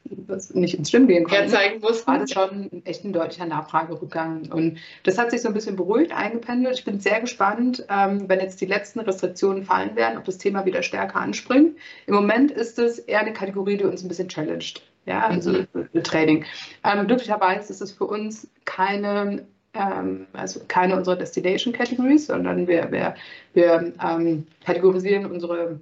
[0.53, 1.49] nicht ins Gym gehen konnten.
[1.49, 2.07] Herzeigen mussten.
[2.07, 4.51] War das schon echt ein deutlicher Nachfragerückgang.
[4.51, 6.79] Und das hat sich so ein bisschen beruhigt, eingependelt.
[6.79, 10.65] Ich bin sehr gespannt, ähm, wenn jetzt die letzten Restriktionen fallen werden, ob das Thema
[10.65, 11.77] wieder stärker anspringt.
[12.05, 14.81] Im Moment ist es eher eine Kategorie, die uns ein bisschen challenged.
[15.05, 16.03] Ja, also mhm.
[16.03, 16.45] Training.
[16.83, 22.91] Ähm, glücklicherweise ist es für uns keine, ähm, also keine unserer Destination Categories, sondern wir,
[22.91, 23.15] wir,
[23.53, 25.79] wir ähm, kategorisieren unsere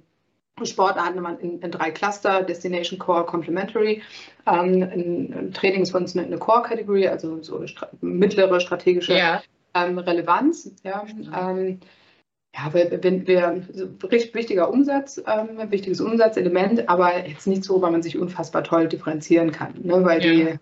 [0.62, 4.02] Sportarten in, in, drei Cluster, Destination Core, Complementary.
[4.46, 9.16] Ähm, in, in Training ist für uns eine, eine Core-Kategorie, also so stra mittlere strategische
[9.16, 9.42] ja.
[9.74, 10.72] ähm, Relevanz.
[10.84, 11.04] Ja.
[11.36, 11.80] Ähm,
[12.54, 13.66] ja, wenn wir
[14.04, 18.86] richtig wichtiger Umsatz, ähm, wichtiges Umsatzelement, aber jetzt nicht so, weil man sich unfassbar toll
[18.86, 20.04] differenzieren kann, ne?
[20.04, 20.32] weil ja.
[20.32, 20.58] die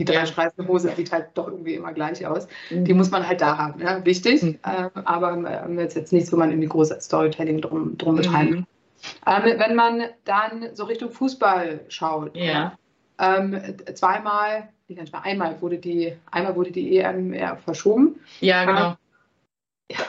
[0.00, 0.68] die drei ja.
[0.68, 2.46] Hose sieht halt doch irgendwie immer gleich aus.
[2.70, 2.84] Mhm.
[2.84, 4.04] Die muss man halt da haben, ja?
[4.04, 4.58] wichtig, mhm.
[4.62, 8.66] äh, aber äh, jetzt, jetzt nichts, wo man irgendwie großes Storytelling drum, drum betreiben mhm.
[9.26, 12.76] Ähm, wenn man dann so Richtung Fußball schaut, ja.
[13.18, 13.60] ähm,
[13.94, 18.20] zweimal, nicht einmal wurde die, einmal wurde die EM verschoben.
[18.40, 18.90] Ja, genau.
[18.90, 18.96] Ähm,
[19.90, 20.04] ja,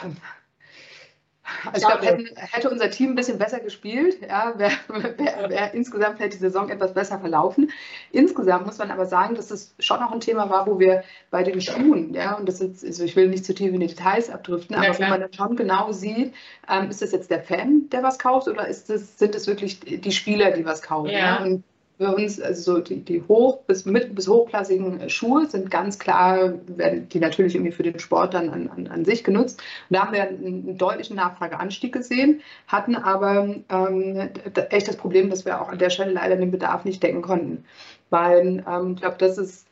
[1.66, 4.72] also ich glaube, hätten, hätte unser Team ein bisschen besser gespielt, ja, wäre
[5.18, 7.72] wär, wär insgesamt vielleicht die Saison etwas besser verlaufen.
[8.12, 11.44] Insgesamt muss man aber sagen, dass es schon auch ein Thema war, wo wir bei
[11.44, 14.30] den Schuhen, ja, und das ist, also ich will nicht zu tief in die Details
[14.30, 15.10] abdriften, ja, aber klar.
[15.10, 16.34] wo man dann schon genau sieht,
[16.70, 19.80] ähm, ist das jetzt der Fan, der was kauft, oder ist das, sind es wirklich
[19.80, 21.10] die Spieler, die was kaufen?
[21.10, 21.20] Ja.
[21.20, 21.44] ja?
[21.44, 21.64] Und
[22.00, 26.54] für uns, also so die, die hoch- bis, mit, bis hochklassigen Schuhe sind ganz klar,
[26.68, 29.62] werden die natürlich irgendwie für den Sport dann an, an, an sich genutzt.
[29.90, 34.30] Und da haben wir einen, deutlichen Nachfrageanstieg gesehen, hatten aber ähm,
[34.70, 37.66] echt das Problem, dass wir auch an der Stelle leider den Bedarf nicht decken konnten.
[38.10, 39.69] Weil ähm, ich glaube, das ist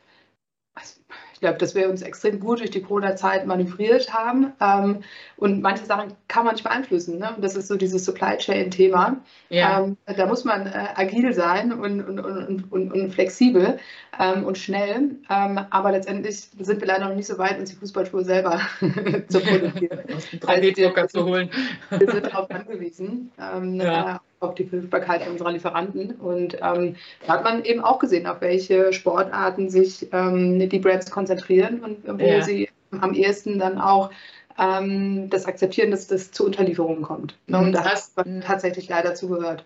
[1.38, 4.54] ich glaube, dass wir uns extrem gut durch die Corona-Zeit manövriert haben.
[4.60, 5.04] Ähm,
[5.36, 7.20] und manche Sachen kann man nicht beeinflussen.
[7.20, 7.32] Ne?
[7.36, 9.18] Und das ist so dieses Supply Chain-Thema.
[9.48, 9.84] Ja.
[9.84, 13.78] Ähm, da muss man äh, agil sein und, und, und, und, und flexibel
[14.18, 15.14] ähm, und schnell.
[15.30, 18.60] Ähm, aber letztendlich sind wir leider noch nicht so weit, uns die Fußballschuhe selber
[19.28, 20.00] zu produzieren.
[20.12, 21.50] Aus dem 3D-Drucker zu holen.
[21.90, 23.30] Wir sind darauf angewiesen.
[23.38, 24.16] Ähm, ja.
[24.16, 26.12] Äh, auf die Verfügbarkeit unserer Lieferanten.
[26.12, 26.96] Und ähm,
[27.26, 32.20] da hat man eben auch gesehen, auf welche Sportarten sich ähm, die Brands konzentrieren und
[32.20, 32.42] wo ja.
[32.42, 34.10] sie am ehesten dann auch
[34.58, 37.36] ähm, das akzeptieren, dass das zu Unterlieferungen kommt.
[37.46, 37.54] Mhm.
[37.54, 39.64] Und da hat man tatsächlich leider zugehört.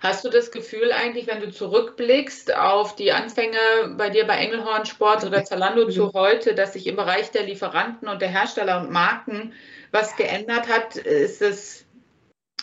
[0.00, 3.56] Hast du das Gefühl eigentlich, wenn du zurückblickst auf die Anfänge
[3.96, 6.12] bei dir bei Engelhorn Sport oder Zalando zu mhm.
[6.14, 9.52] heute, dass sich im Bereich der Lieferanten und der Hersteller und Marken
[9.92, 10.96] was geändert hat?
[10.96, 11.84] Ist es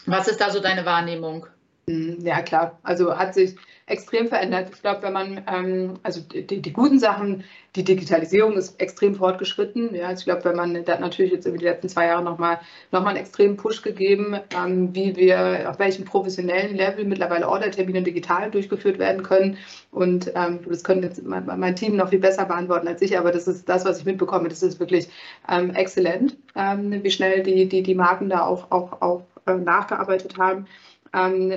[0.07, 1.45] was ist da so deine Wahrnehmung?
[1.89, 2.79] Hm, ja, klar.
[2.83, 4.71] Also hat sich extrem verändert.
[4.73, 7.45] Ich glaube, wenn man, ähm, also die, die, guten Sachen,
[7.77, 9.95] die Digitalisierung ist extrem fortgeschritten.
[9.95, 12.21] Ja, also ich glaube, wenn man, da hat natürlich jetzt über die letzten zwei Jahre
[12.21, 12.59] nochmal
[12.91, 18.03] noch mal einen extremen Push gegeben, ähm, wie wir, auf welchem professionellen Level mittlerweile Ordertermine
[18.03, 19.57] digital durchgeführt werden können.
[19.91, 23.31] Und ähm, das können jetzt mein, mein, Team noch viel besser beantworten als ich, aber
[23.31, 24.49] das ist das, was ich mitbekomme.
[24.49, 25.07] Das ist wirklich
[25.49, 30.37] ähm, exzellent, ähm, wie schnell die, die, die Marken da auch, auch, auch äh, nachgearbeitet
[30.37, 30.67] haben,
[31.13, 31.53] ähm,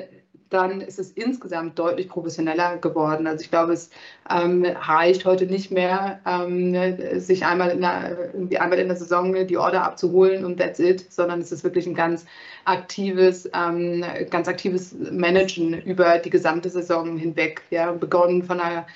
[0.50, 3.26] dann ist es insgesamt deutlich professioneller geworden.
[3.26, 3.88] Also ich glaube, es
[4.28, 6.74] ähm, reicht heute nicht mehr, ähm,
[7.20, 11.40] sich einmal in, der, einmal in der Saison die Order abzuholen und that's it, sondern
[11.40, 12.26] es ist wirklich ein ganz
[12.64, 17.62] aktives, ähm, ganz aktives Managen über die gesamte Saison hinweg.
[17.70, 18.86] Ja, begonnen von einer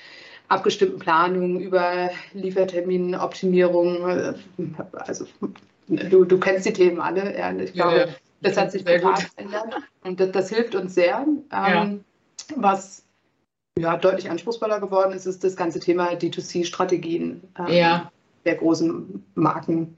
[0.49, 4.09] abgestimmten Planung über Lieferterminoptimierung.
[4.09, 4.33] Äh,
[4.91, 5.25] also
[5.87, 7.37] du, du kennst die Themen alle.
[7.37, 10.93] Ja, ich glaube, ja, ja das hat sich total verändert und das, das, hilft uns
[10.93, 11.25] sehr.
[11.27, 11.97] Ähm, ja.
[12.55, 13.05] Was
[13.77, 18.11] ja, deutlich anspruchsvoller geworden ist, ist das ganze Thema D2C-Strategien ähm, ja.
[18.45, 19.97] der großen Marken.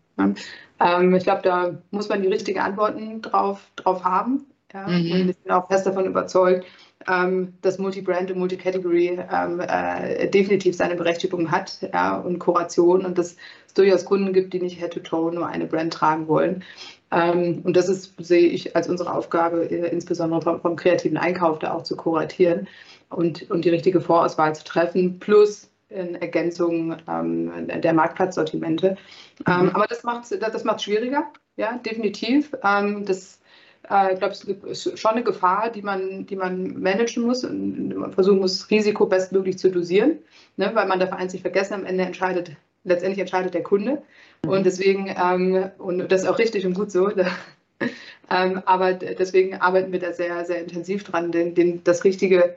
[0.80, 4.46] Ähm, ich glaube, da muss man die richtigen Antworten drauf, drauf haben.
[4.74, 4.88] Ja?
[4.88, 5.12] Mhm.
[5.12, 6.66] Und ich bin auch fest davon überzeugt,
[7.08, 12.18] ähm, dass Multi-Brand und Multi-Category ähm, äh, definitiv seine Berechtigung hat ja?
[12.18, 13.36] und Kuration und dass
[13.68, 16.64] es durchaus Kunden gibt, die nicht Head-to-Toe nur eine Brand tragen wollen.
[17.12, 21.60] Ähm, und das ist, sehe ich als unsere Aufgabe, äh, insbesondere vom, vom, kreativen Einkauf
[21.60, 22.68] da auch zu kuratieren
[23.10, 28.98] und, und die richtige Vorauswahl zu treffen, plus in Ergänzung ähm, der Marktplatzsortimente.
[29.48, 29.70] Ähm, mhm.
[29.70, 32.54] aber das macht es das macht schwieriger, ja, definitiv.
[32.62, 33.40] Ähm, das
[33.90, 34.34] äh, ich glaube,
[34.70, 38.70] es ist schon eine Gefahr, die man, die man managen muss und man versuchen muss,
[38.70, 40.20] Risiko bestmöglich zu dosieren,
[40.58, 40.72] ne?
[40.74, 42.52] weil man darf eins nicht vergessen, am Ende entscheidet,
[42.84, 44.02] letztendlich entscheidet der Kunde.
[44.46, 47.28] Und deswegen, ähm, und das ist auch richtig und gut so, da,
[48.30, 52.56] ähm, aber deswegen arbeiten wir da sehr, sehr intensiv dran, den, den, das richtige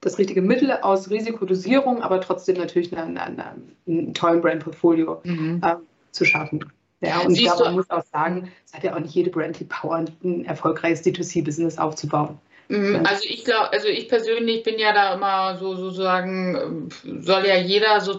[0.00, 3.42] das richtige Mittel aus Risikodosierung, aber trotzdem natürlich einen, einen,
[3.86, 5.60] einen tollen Brand-Portfolio mhm.
[5.64, 5.76] äh,
[6.12, 6.64] zu schaffen.
[7.00, 9.30] Ja, und Siehst ich glaube, man muss auch sagen, es hat ja auch nicht jede
[9.30, 12.38] Brand die Power, ein erfolgreiches D2C-Business aufzubauen.
[12.68, 16.88] Mhm, also ich glaube, also ich persönlich bin ja da immer so sozusagen,
[17.20, 18.18] soll ja jeder so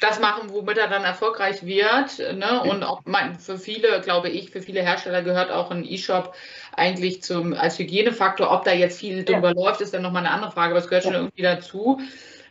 [0.00, 2.18] das machen, womit er dann erfolgreich wird.
[2.36, 2.62] Ne?
[2.62, 3.02] Und auch
[3.38, 6.34] für viele, glaube ich, für viele Hersteller gehört auch ein E-Shop
[6.74, 8.50] eigentlich zum, als Hygienefaktor.
[8.50, 9.54] Ob da jetzt viel drüber ja.
[9.54, 12.00] läuft, ist dann nochmal eine andere Frage, aber es gehört schon irgendwie dazu.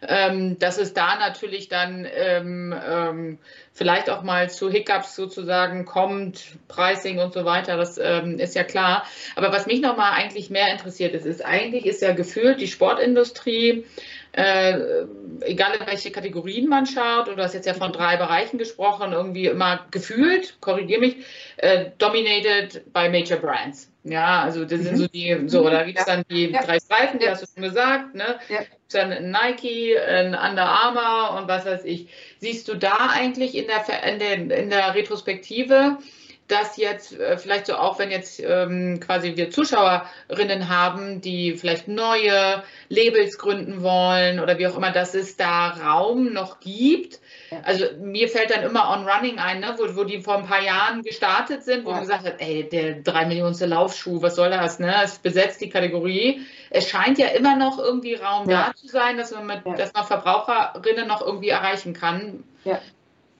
[0.01, 3.37] Ähm, dass es da natürlich dann ähm, ähm,
[3.73, 8.63] vielleicht auch mal zu Hiccups sozusagen kommt, Pricing und so weiter, das ähm, ist ja
[8.63, 9.03] klar.
[9.35, 13.85] Aber was mich nochmal eigentlich mehr interessiert ist, ist eigentlich ist ja gefühlt die Sportindustrie
[14.31, 15.05] äh,
[15.41, 19.13] egal in welche Kategorien man schaut, und du hast jetzt ja von drei Bereichen gesprochen,
[19.13, 21.17] irgendwie immer gefühlt, korrigiere mich,
[21.57, 23.91] äh, dominated by Major Brands.
[24.03, 24.83] Ja, also das mhm.
[24.83, 26.63] sind so die, so, da gibt es dann die ja.
[26.63, 27.31] drei Streifen, die ja.
[27.31, 28.39] hast du schon gesagt, ne?
[28.47, 28.59] Ja.
[28.91, 32.07] Dann Nike, ein Under Armour und was weiß ich.
[32.39, 35.97] Siehst du da eigentlich in der, in der, in der Retrospektive,
[36.51, 41.87] dass jetzt äh, vielleicht so auch, wenn jetzt ähm, quasi wir Zuschauerinnen haben, die vielleicht
[41.87, 47.19] neue Labels gründen wollen oder wie auch immer, dass es da Raum noch gibt.
[47.63, 50.61] Also mir fällt dann immer On Running ein, ne, wo, wo die vor ein paar
[50.61, 51.95] Jahren gestartet sind, wo ja.
[51.95, 54.79] man gesagt hat, ey, der drei Millionste Laufschuh, was soll das?
[54.79, 54.93] Ne?
[55.03, 56.41] Es besetzt die Kategorie.
[56.69, 58.67] Es scheint ja immer noch irgendwie Raum ja.
[58.67, 59.73] da zu sein, dass man mit, ja.
[59.75, 62.43] dass man Verbraucherinnen noch irgendwie erreichen kann.
[62.63, 62.79] Ja.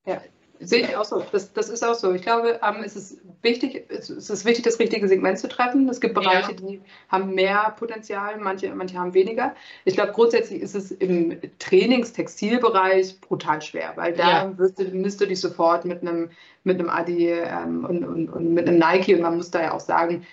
[0.05, 0.21] Ja.
[0.61, 1.23] Sehe ich auch so.
[1.31, 2.13] Das, das ist auch so.
[2.13, 5.87] Ich glaube, ähm, es, ist wichtig, es ist wichtig, das richtige Segment zu treffen.
[5.87, 6.57] Es gibt Bereiche, ja.
[6.57, 9.55] die haben mehr Potenzial, manche, manche haben weniger.
[9.85, 14.57] Ich glaube, grundsätzlich ist es im Trainingstextilbereich brutal schwer, weil da ja.
[14.57, 16.29] wirst du, misst du dich sofort mit einem,
[16.65, 19.73] mit einem Adi ähm, und, und, und mit einem Nike und man muss da ja
[19.73, 20.25] auch sagen,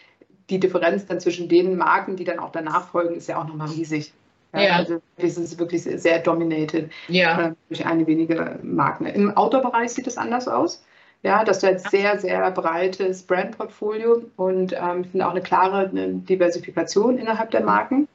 [0.50, 3.68] die Differenz dann zwischen den Marken, die dann auch danach folgen, ist ja auch nochmal
[3.68, 4.12] riesig.
[4.54, 4.76] Ja.
[4.76, 7.48] Also es ist wirklich sehr dominated ja.
[7.48, 9.06] Äh, durch eine wenige Marken.
[9.06, 10.82] Im Outdoor-Bereich sieht es anders aus.
[11.22, 15.88] Ja, das ist ein sehr, sehr breites Brand-Portfolio und ähm, ich finde auch eine klare
[15.88, 18.06] eine Diversifikation innerhalb der Marken.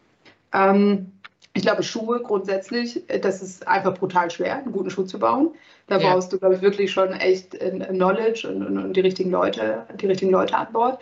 [0.54, 1.12] Ähm,
[1.54, 5.50] ich glaube, Schuhe grundsätzlich, äh, das ist einfach brutal schwer, einen guten Schuh zu bauen.
[5.88, 6.13] Da ja.
[6.13, 10.08] brauchst du, glaube ich, wirklich schon echt Knowledge und, und, und, die richtigen Leute, die
[10.08, 11.02] richtigen Leute an Bord.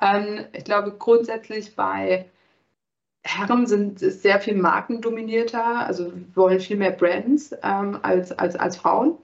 [0.00, 2.26] Ähm, ich glaube grundsätzlich bei
[3.28, 9.18] Herren sind sehr viel markendominierter, also wollen viel mehr Brands ähm, als, als, als Frauen.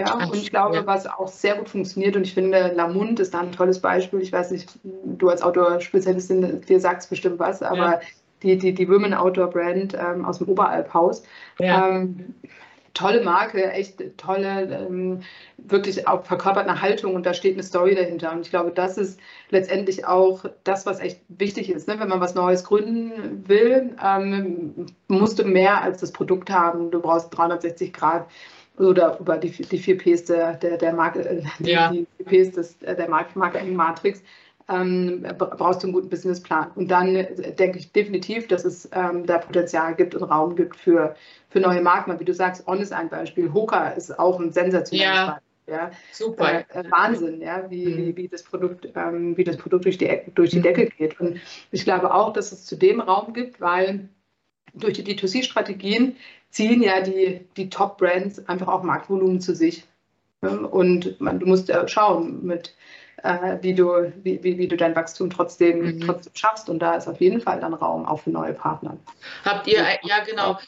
[0.00, 3.40] Ja, und ich glaube, was auch sehr gut funktioniert, und ich finde, Lamont ist da
[3.40, 4.22] ein tolles Beispiel.
[4.22, 8.00] Ich weiß nicht, du als Outdoor-Spezialistin, dir sagst bestimmt was, aber ja.
[8.42, 11.22] die, die, die Women Outdoor Brand ähm, aus dem Oberalphaus,
[11.58, 11.86] ja.
[11.86, 12.34] ähm,
[12.94, 15.20] tolle Marke, echt tolle, ähm,
[15.58, 18.32] wirklich auch verkörpert eine Haltung und da steht eine Story dahinter.
[18.32, 21.88] Und ich glaube, das ist letztendlich auch das, was echt wichtig ist.
[21.88, 21.98] Ne?
[21.98, 26.90] Wenn man was Neues gründen will, ähm, musst du mehr als das Produkt haben.
[26.90, 28.26] Du brauchst 360 Grad
[28.78, 31.92] oder über die, die vier Ps der, der, der Marke, äh, ja.
[31.92, 34.22] die, die Ps des, der Marketing-Matrix
[34.70, 36.70] ähm, brauchst du einen guten Businessplan.
[36.76, 40.76] Und dann äh, denke ich definitiv, dass es ähm, da Potenzial gibt und Raum gibt
[40.76, 41.14] für,
[41.48, 42.18] für neue Marken.
[42.18, 43.52] Wie du sagst, On ist ein Beispiel.
[43.52, 45.26] Hoka ist auch ein sensationelles ja.
[45.26, 45.44] Beispiel.
[45.66, 46.64] Ja, Super.
[46.70, 48.16] Äh, Wahnsinn, ja, wie, mhm.
[48.16, 50.62] wie, das Produkt, ähm, wie das Produkt durch die, durch die mhm.
[50.62, 51.20] Decke geht.
[51.20, 54.08] Und ich glaube auch, dass es zu dem Raum gibt, weil
[54.74, 56.16] durch die D2C-Strategien
[56.50, 59.86] ziehen ja die, die Top-Brands einfach auch Marktvolumen zu sich.
[60.40, 62.74] Und man, du musst ja schauen, mit
[63.22, 66.00] äh, wie, du, wie, wie, wie, du dein Wachstum trotzdem, mhm.
[66.00, 66.70] trotzdem schaffst.
[66.70, 68.96] Und da ist auf jeden Fall dann Raum auch für neue Partner.
[69.44, 70.58] Habt ihr, ja genau,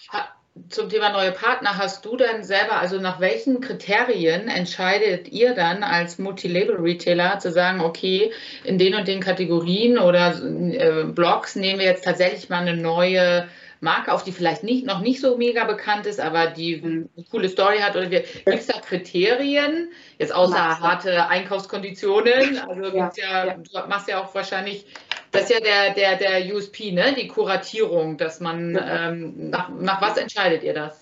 [0.69, 5.83] zum Thema neue Partner, hast du dann selber, also nach welchen Kriterien entscheidet ihr dann
[5.83, 8.33] als Multilabel-Retailer zu sagen, okay,
[8.65, 13.49] in den und den Kategorien oder äh, Blogs nehmen wir jetzt tatsächlich mal eine neue
[13.83, 17.49] Marke auf, die vielleicht nicht, noch nicht so mega bekannt ist, aber die eine coole
[17.49, 17.97] Story hat?
[17.97, 22.59] Oder gibt es da Kriterien, jetzt außer Mach's, harte Einkaufskonditionen?
[22.61, 24.87] Also ja, ja, ja, du machst ja auch wahrscheinlich,
[25.33, 27.13] das ist ja der, der, der USP, ne?
[27.19, 31.02] die Kuratierung, dass man, ähm, nach, nach was entscheidet ihr das?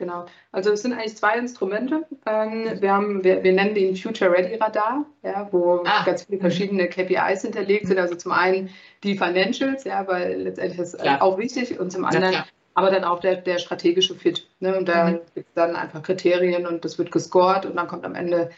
[0.00, 0.24] Genau.
[0.50, 2.06] Also es sind eigentlich zwei Instrumente.
[2.24, 6.04] Ähm, wir, haben, wir, wir nennen den Future Ready Radar, ja, wo ah.
[6.06, 7.98] ganz viele verschiedene KPIs hinterlegt sind.
[7.98, 8.70] Also zum einen
[9.04, 13.04] die Financials, ja, weil letztendlich ist das auch wichtig und zum anderen ja, aber dann
[13.04, 14.48] auch der, der strategische Fit.
[14.60, 14.74] Ne?
[14.74, 15.20] Und da mhm.
[15.34, 18.48] gibt es dann einfach Kriterien und das wird gescored und dann kommt am Ende äh,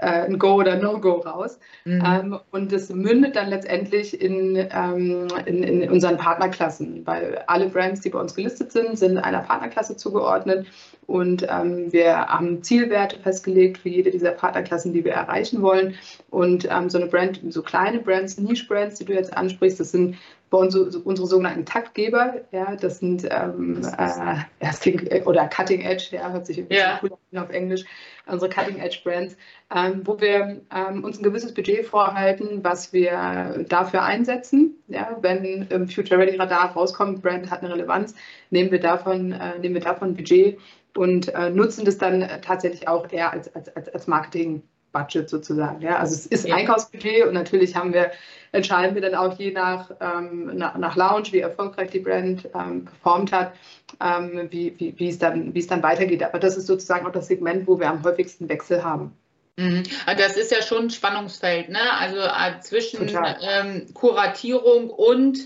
[0.00, 1.58] ein Go oder No-Go raus.
[1.84, 2.02] Mhm.
[2.04, 8.00] Ähm, und das mündet dann letztendlich in, ähm, in, in, unseren Partnerklassen, weil alle Brands,
[8.00, 10.66] die bei uns gelistet sind, sind einer Partnerklasse zugeordnet.
[11.06, 15.94] Und ähm, wir haben Zielwerte festgelegt für jede dieser Partnerklassen, die wir erreichen wollen.
[16.28, 20.16] Und ähm, so eine Brand, so kleine Brands, Niche-Brands, die du jetzt ansprichst, das sind
[20.50, 22.42] bei uns unsere sogenannten Taktgeber.
[22.52, 26.98] Ja, das sind ähm, äh, oder Cutting Edge, ja, hört sich irgendwie yeah.
[27.02, 27.84] cool an auf Englisch.
[28.26, 29.36] Unsere Cutting Edge Brands,
[29.74, 34.76] ähm, wo wir ähm, uns ein gewisses Budget vorhalten, was wir dafür einsetzen.
[34.88, 38.14] Ja, wenn Future Ready Radar rauskommt, Brand hat eine Relevanz,
[38.50, 40.58] nehmen wir davon, äh, nehmen wir davon Budget
[40.96, 44.62] und äh, nutzen das dann tatsächlich auch eher als, als, als Marketing.
[44.92, 45.82] Budget sozusagen.
[45.82, 45.98] Ja?
[45.98, 46.56] Also es ist ja.
[46.56, 48.10] Einkaufsbudget und natürlich haben wir,
[48.52, 52.86] entscheiden wir dann auch je nach, ähm, nach, nach Launch, wie erfolgreich die Brand ähm,
[52.86, 53.52] performt hat,
[54.00, 56.22] ähm, wie, wie, wie, es dann, wie es dann weitergeht.
[56.22, 59.12] Aber das ist sozusagen auch das Segment, wo wir am häufigsten Wechsel haben.
[59.56, 59.82] Mhm.
[60.16, 61.80] Das ist ja schon ein Spannungsfeld, ne?
[61.98, 63.10] Also äh, zwischen
[63.42, 65.38] ähm, Kuratierung und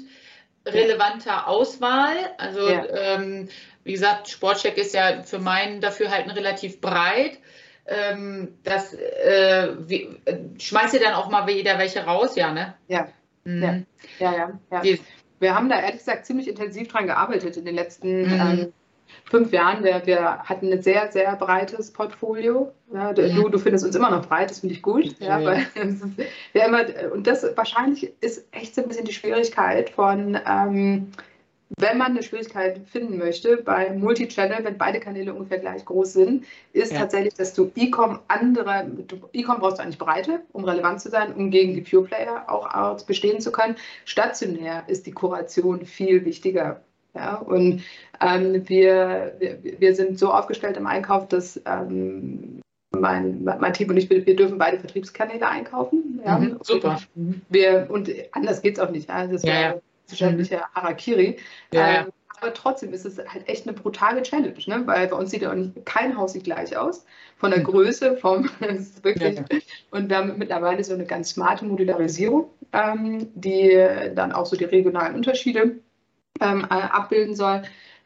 [0.67, 2.15] relevanter Auswahl.
[2.37, 2.85] Also ja.
[2.91, 3.49] ähm,
[3.85, 7.39] wie gesagt, Sportcheck ist ja für meinen Dafürhalten relativ breit.
[7.87, 10.17] Ähm, das äh, wie,
[10.59, 12.75] schmeißt ihr dann auch mal wieder welche raus, ja, ne?
[12.87, 13.09] Ja.
[13.45, 13.87] Mhm.
[14.19, 14.61] Ja, ja, ja.
[14.71, 14.83] ja.
[14.85, 14.99] Wir,
[15.41, 18.41] wir, haben da ehrlich gesagt ziemlich intensiv dran gearbeitet in den letzten mhm.
[18.41, 18.73] ähm,
[19.25, 19.83] fünf Jahren.
[19.83, 22.73] Wir, wir, hatten ein sehr, sehr breites Portfolio.
[22.93, 23.49] Ja, du, ja.
[23.49, 25.19] du, findest uns immer noch breit, das finde ich gut.
[25.19, 25.47] Ja, ja.
[25.47, 25.67] Weil,
[26.53, 31.11] wir immer, und das wahrscheinlich ist echt so ein bisschen die Schwierigkeit von ähm,
[31.79, 36.45] wenn man eine Schwierigkeit finden möchte bei Multichannel, wenn beide Kanäle ungefähr gleich groß sind,
[36.73, 37.01] ist ja.
[37.01, 38.91] tatsächlich, dass du E-Com andere,
[39.33, 43.01] E-Com brauchst du eigentlich Breite, um relevant zu sein, um gegen die Pure Player auch
[43.03, 43.77] bestehen zu können.
[44.05, 46.81] Stationär ist die Kuration viel wichtiger.
[47.15, 47.83] Ja, und
[48.21, 52.63] ähm, wir, wir, wir sind so aufgestellt im Einkauf, dass ähm,
[52.99, 56.21] mein, mein Team und ich, wir, wir dürfen beide Vertriebskanäle einkaufen.
[56.25, 56.39] Ja?
[56.39, 56.99] Mhm, super.
[57.15, 59.11] Und, wir, und anders geht es auch nicht.
[59.11, 59.27] Ja?
[59.27, 59.75] Das ja, ja
[60.07, 60.75] wissenschaftliche mhm.
[60.75, 61.37] Harakiri.
[61.73, 62.03] Ja.
[62.03, 64.83] Ähm, aber trotzdem ist es halt echt eine brutale Challenge, ne?
[64.87, 67.05] weil bei uns sieht ja auch nicht, kein Haus sieht gleich aus.
[67.37, 67.65] Von der mhm.
[67.65, 68.51] Größe, vom,
[69.03, 69.39] wirklich.
[69.39, 69.45] Ja.
[69.91, 74.65] Und wir haben mittlerweile so eine ganz smarte Modularisierung, ähm, die dann auch so die
[74.65, 75.77] regionalen Unterschiede
[76.41, 77.63] ähm, äh, abbilden soll.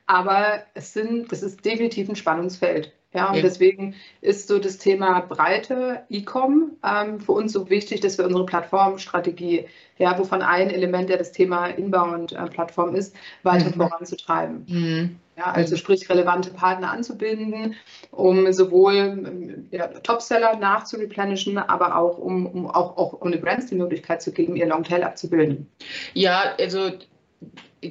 [0.07, 2.93] Aber es sind, das ist definitiv ein Spannungsfeld.
[3.17, 8.19] Ja, und deswegen ist so das Thema Breite E-Com ähm, für uns so wichtig, dass
[8.19, 9.65] wir unsere Plattformstrategie,
[9.97, 13.81] ja, wovon ein Element ja das Thema Inbound-Plattform äh, ist, weiter mhm.
[13.81, 14.67] voranzutreiben.
[14.69, 15.17] Mhm.
[15.39, 17.75] Ja, also sprich relevante Partner anzubinden,
[18.11, 23.67] um sowohl ähm, ja, Topseller nachzureplenishen, aber auch um, um auch, auch um den Brands
[23.67, 25.71] die Möglichkeit zu geben, ihr Longtail abzubilden.
[26.13, 26.91] Ja, also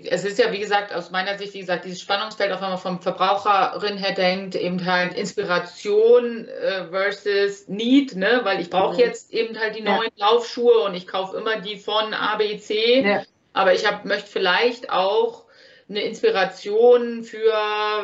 [0.04, 2.78] es ist ja, wie gesagt, aus meiner Sicht, wie gesagt, dieses Spannungsfeld, auch wenn man
[2.78, 8.42] vom Verbraucherin her denkt, eben halt Inspiration äh, versus Need, ne?
[8.44, 9.00] weil ich brauche mhm.
[9.00, 9.98] jetzt eben halt die ja.
[9.98, 13.24] neuen Laufschuhe und ich kaufe immer die von A, B, C, ja.
[13.54, 15.45] aber ich hab, möchte vielleicht auch
[15.88, 17.54] eine Inspiration für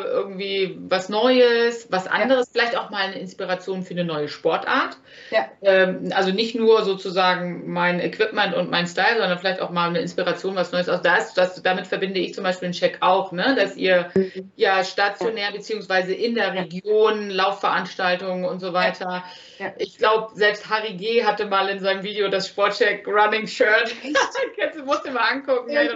[0.05, 2.51] irgendwie was Neues, was anderes, ja.
[2.53, 4.97] vielleicht auch mal eine Inspiration für eine neue Sportart.
[5.31, 5.47] Ja.
[5.63, 9.99] Ähm, also nicht nur sozusagen mein Equipment und mein Style, sondern vielleicht auch mal eine
[9.99, 10.89] Inspiration, was Neues.
[10.89, 13.55] Also das, das, damit verbinde ich zum Beispiel einen Check auch, ne?
[13.57, 14.51] dass ihr mhm.
[14.55, 19.23] ja stationär beziehungsweise in der Region Laufveranstaltungen und so weiter.
[19.57, 19.73] Ja.
[19.79, 21.23] Ich glaube, selbst Harry G.
[21.25, 23.95] hatte mal in seinem Video das Sportcheck Running Shirt.
[24.75, 25.71] du musst dir mal angucken.
[25.71, 25.93] Ja, ja,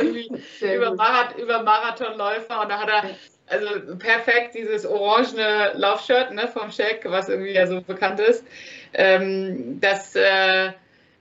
[0.00, 3.10] irgendwie über Marathon über Marathonläufer und da hat er
[3.46, 8.44] also perfekt dieses orangene Laufshirt ne, vom Shaq, was irgendwie ja so bekannt ist.
[8.92, 10.72] Ähm, das, äh,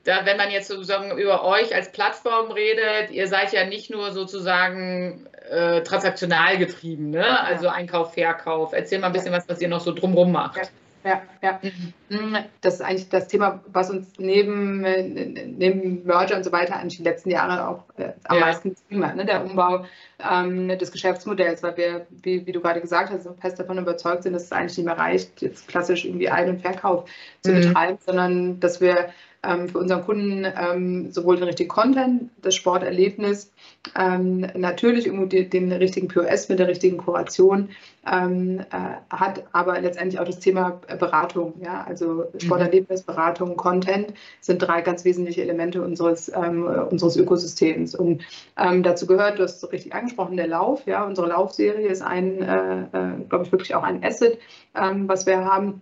[0.04, 4.12] da, wenn man jetzt sozusagen über euch als Plattform redet, ihr seid ja nicht nur
[4.12, 7.42] sozusagen äh, transaktional getrieben, ne?
[7.42, 8.74] also Einkauf, Verkauf.
[8.74, 10.72] Erzähl mal ein bisschen was, was ihr noch so drumherum macht
[11.04, 11.60] ja, ja.
[12.10, 12.38] Mhm.
[12.62, 17.04] Das ist eigentlich das Thema, was uns neben, neben Merger und so weiter eigentlich die
[17.04, 18.46] letzten Jahre auch äh, am ja.
[18.46, 19.26] meisten getrieben hat, ne?
[19.26, 19.86] der Umbau
[20.20, 24.34] ähm, des Geschäftsmodells, weil wir, wie, wie du gerade gesagt hast, fest davon überzeugt sind,
[24.34, 27.10] dass es eigentlich nicht mehr reicht, jetzt klassisch irgendwie Ein- und Verkauf
[27.42, 27.62] zu mhm.
[27.62, 29.10] betreiben, sondern dass wir
[29.68, 33.52] für unseren Kunden ähm, sowohl den richtigen Content, das Sporterlebnis,
[33.96, 37.70] ähm, natürlich irgendwo den, richtigen POS mit der richtigen Kuration
[38.12, 41.54] ähm, äh, hat, aber letztendlich auch das Thema Beratung.
[41.64, 41.86] Ja?
[41.88, 42.40] Also mhm.
[42.40, 47.96] Sporterlebnis, Beratung, Content sind drei ganz wesentliche Elemente unseres, ähm, unseres Ökosystems.
[47.96, 48.24] Und
[48.58, 50.86] ähm, dazu gehört, du hast es richtig angesprochen, der Lauf.
[50.86, 51.06] Ja?
[51.06, 54.40] Unsere Laufserie ist ein, äh, äh, glaube ich, wirklich auch ein Asset,
[54.74, 55.82] was wir haben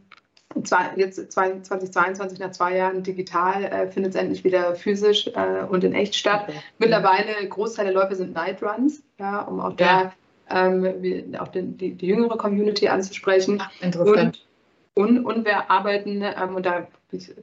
[0.95, 5.93] jetzt 2022 nach zwei Jahren digital äh, findet es endlich wieder physisch äh, und in
[5.93, 6.45] echt statt.
[6.47, 6.59] Okay.
[6.79, 10.11] Mittlerweile Großteil der Läufe sind Night Runs, ja, um auch ja.
[10.47, 13.61] da ähm, auch den, die, die, jüngere Community anzusprechen.
[13.61, 14.45] Ach, interessant.
[14.93, 16.87] Und, und wir arbeiten, ähm, und da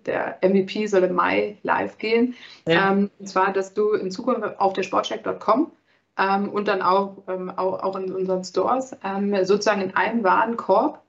[0.06, 2.34] der MVP soll im Mai live gehen,
[2.66, 2.92] ja.
[2.92, 5.70] ähm, und zwar, dass du in Zukunft auf der sportcheck.com
[6.18, 11.02] ähm, und dann auch, ähm, auch, auch, in unseren Stores ähm, sozusagen in einem Warenkorb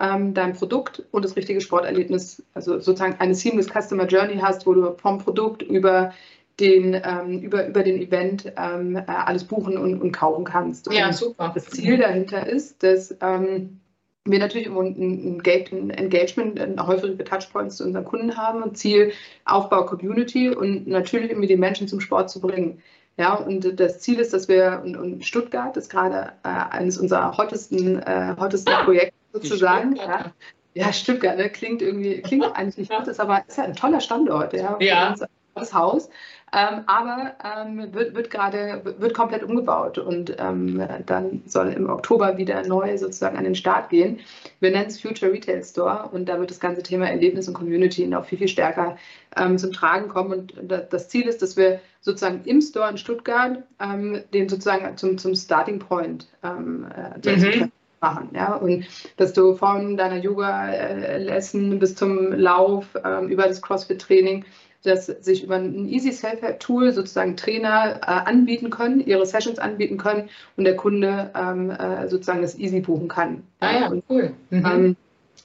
[0.00, 4.74] ähm, dein Produkt und das richtige Sporterlebnis, also sozusagen eine seamless Customer Journey hast, wo
[4.74, 6.12] du vom Produkt über
[6.58, 10.88] den, ähm, über, über den Event ähm, äh, alles buchen und, und kaufen kannst.
[10.88, 11.52] Und ja, super.
[11.54, 13.80] Das Ziel dahinter ist, dass ähm,
[14.24, 19.12] wir natürlich ein, ein Engagement, ein häufige Touchpoints zu unseren Kunden haben und Ziel
[19.44, 22.82] Aufbau Community und natürlich irgendwie die Menschen zum Sport zu bringen.
[23.16, 27.36] Ja, und das Ziel ist, dass wir, und, und Stuttgart ist gerade äh, eines unserer
[27.36, 29.96] hottesten, äh, hottesten Projekte sozusagen.
[29.96, 30.32] Ja.
[30.74, 31.48] ja, Stuttgart ne?
[31.50, 34.52] klingt irgendwie, klingt eigentlich nicht hot, ist aber ist ja ein toller Standort.
[34.52, 35.14] Ja, ja.
[35.54, 36.08] Das Haus.
[36.52, 42.38] Ähm, aber ähm, wird, wird gerade wird komplett umgebaut und ähm, dann soll im Oktober
[42.38, 44.18] wieder neu sozusagen an den Start gehen.
[44.58, 48.06] Wir nennen es Future Retail Store und da wird das ganze Thema Erlebnis und Community
[48.06, 48.96] noch viel, viel stärker
[49.36, 50.32] ähm, zum Tragen kommen.
[50.32, 50.54] Und
[50.90, 55.36] das Ziel ist, dass wir sozusagen im Store in Stuttgart ähm, den sozusagen zum, zum
[55.36, 56.86] Starting Point ähm,
[57.24, 57.70] äh, mhm
[58.00, 58.30] machen.
[58.34, 58.54] Ja?
[58.54, 58.86] Und
[59.16, 64.44] dass du von deiner Yoga-Lesson bis zum Lauf, ähm, über das CrossFit-Training
[64.82, 70.30] dass sich über ein Easy Self-Help-Tool sozusagen Trainer äh, anbieten können, ihre Sessions anbieten können
[70.56, 73.42] und der Kunde ähm, äh, sozusagen das easy buchen kann.
[73.60, 74.32] Ah ja, und, cool.
[74.50, 74.64] Mhm.
[74.66, 74.96] Ähm,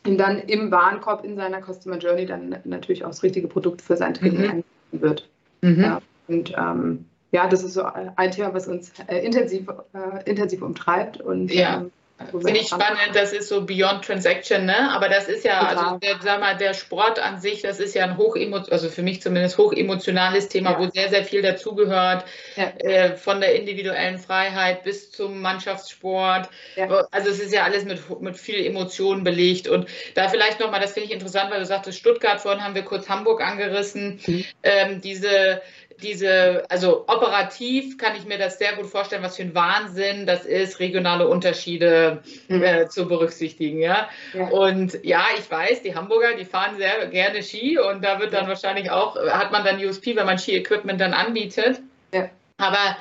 [0.06, 3.97] und dann im Warenkorb in seiner Customer Journey dann natürlich auch das richtige Produkt für
[3.97, 4.49] sein Training mhm.
[4.49, 5.30] angeboten wird.
[5.62, 5.82] Mhm.
[5.82, 10.62] Ja, und ähm, ja, das ist so ein Thema, was uns äh, intensiv, äh, intensiv
[10.62, 11.82] umtreibt und ja.
[11.82, 14.89] Ähm, Finde ich spannend, das ist so Beyond Transaction, ne?
[14.91, 18.05] Aber das ist ja, also der, sag mal, der Sport an sich, das ist ja
[18.05, 20.80] ein hochemotionales, also für mich zumindest hochemotionales Thema, ja.
[20.80, 22.24] wo sehr, sehr viel dazugehört,
[22.55, 22.70] ja.
[22.78, 26.49] äh, von der individuellen Freiheit bis zum Mannschaftssport.
[26.78, 27.05] Ja.
[27.11, 29.68] Also es ist ja alles mit, mit viel Emotionen belegt.
[29.68, 32.84] Und da vielleicht nochmal, das finde ich interessant, weil du sagtest Stuttgart, vorhin haben wir
[32.84, 34.45] kurz Hamburg angerissen, mhm.
[34.63, 35.61] ähm, diese
[36.02, 40.46] diese, also operativ kann ich mir das sehr gut vorstellen, was für ein Wahnsinn das
[40.46, 42.64] ist, regionale Unterschiede mhm.
[42.64, 43.80] äh, zu berücksichtigen.
[43.80, 44.10] Ja?
[44.34, 44.48] ja?
[44.48, 48.43] Und ja, ich weiß, die Hamburger, die fahren sehr gerne Ski und da wird dann
[48.43, 48.50] ja.
[48.50, 51.80] wahrscheinlich auch, hat man dann USP, wenn man Ski-Equipment dann anbietet.
[52.14, 52.30] Ja.
[52.58, 52.98] Aber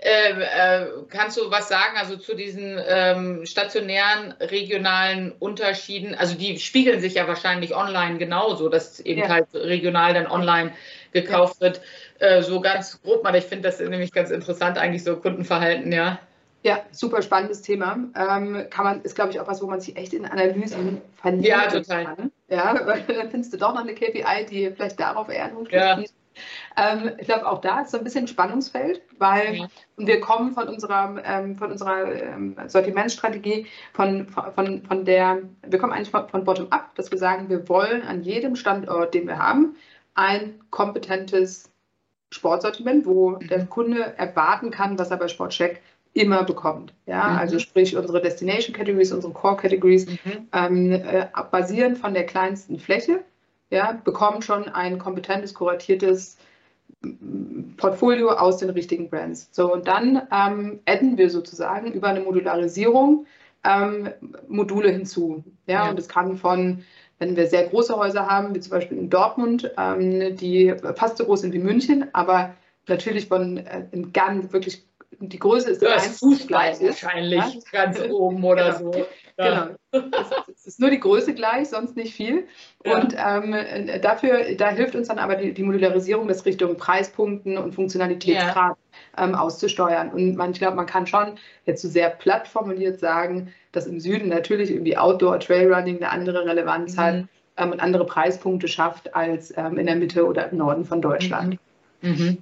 [0.00, 6.14] äh, äh, kannst du was sagen, also zu diesen ähm, stationären, regionalen Unterschieden?
[6.14, 9.28] Also die spiegeln sich ja wahrscheinlich online genauso, dass eben ja.
[9.28, 10.72] halt regional dann online
[11.12, 11.80] gekauft wird.
[12.18, 16.18] Äh, so ganz grob mal, ich finde das nämlich ganz interessant, eigentlich so Kundenverhalten, ja.
[16.64, 17.98] Ja, super spannendes Thema.
[18.16, 21.46] Ähm, kann man, ist, glaube ich, auch was, wo man sich echt in Analysen verliert.
[21.46, 22.04] Ja, total.
[22.04, 22.32] Kann.
[22.48, 26.02] Ja, weil dann findest du doch noch eine KPI, die vielleicht darauf eher einen ja.
[26.76, 29.68] Ähm, ich glaube, auch da ist so ein bisschen ein Spannungsfeld, weil ja.
[29.96, 35.92] wir kommen von unserer, ähm, von unserer ähm, Sortimentsstrategie, von, von, von der, wir kommen
[35.92, 39.76] eigentlich von, von Bottom-up, dass wir sagen, wir wollen an jedem Standort, den wir haben,
[40.18, 41.70] ein kompetentes
[42.30, 43.46] Sportsortiment, wo mhm.
[43.46, 45.80] der Kunde erwarten kann, was er bei Sportcheck
[46.12, 46.92] immer bekommt.
[47.06, 47.38] Ja, mhm.
[47.38, 50.48] also sprich unsere Destination Categories, unsere Core Categories, mhm.
[50.52, 53.22] ähm, äh, basierend von der kleinsten Fläche,
[53.70, 56.38] ja, bekommen schon ein kompetentes, kuratiertes
[57.02, 59.48] mm, Portfolio aus den richtigen Brands.
[59.52, 63.26] So, und dann ähm, adden wir sozusagen über eine Modularisierung
[63.64, 64.08] ähm,
[64.48, 65.44] Module hinzu.
[65.66, 66.82] Ja, ja, und das kann von
[67.18, 71.24] wenn wir sehr große Häuser haben, wie zum Beispiel in Dortmund, ähm, die fast so
[71.24, 72.54] groß sind wie München, aber
[72.86, 74.87] natürlich von äh, ganz wirklich
[75.20, 77.60] die Größe ist das Fußball wahrscheinlich ja?
[77.72, 78.92] ganz oben oder genau.
[78.92, 79.06] so.
[79.38, 79.68] Ja.
[79.90, 80.08] Genau.
[80.54, 82.46] Es, ist nur die Größe gleich, sonst nicht viel.
[82.84, 82.98] Ja.
[82.98, 87.74] Und ähm, dafür, da hilft uns dann aber die, die Modularisierung, das Richtung Preispunkten und
[87.74, 88.76] Funktionalitätsgrad
[89.16, 90.10] ähm, auszusteuern.
[90.10, 94.00] Und man, ich glaube, man kann schon jetzt so sehr platt formuliert sagen, dass im
[94.00, 97.00] Süden natürlich irgendwie Outdoor Trailrunning eine andere Relevanz mhm.
[97.00, 97.24] hat
[97.56, 101.58] ähm, und andere Preispunkte schafft als ähm, in der Mitte oder im Norden von Deutschland.
[102.02, 102.10] Mhm.
[102.10, 102.38] Mhm.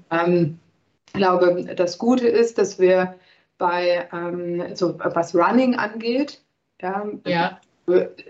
[1.17, 3.17] Ähm, ich glaube, das Gute ist, dass wir
[3.59, 6.43] bei, ähm, so was Running angeht,
[6.81, 7.61] ja, ja.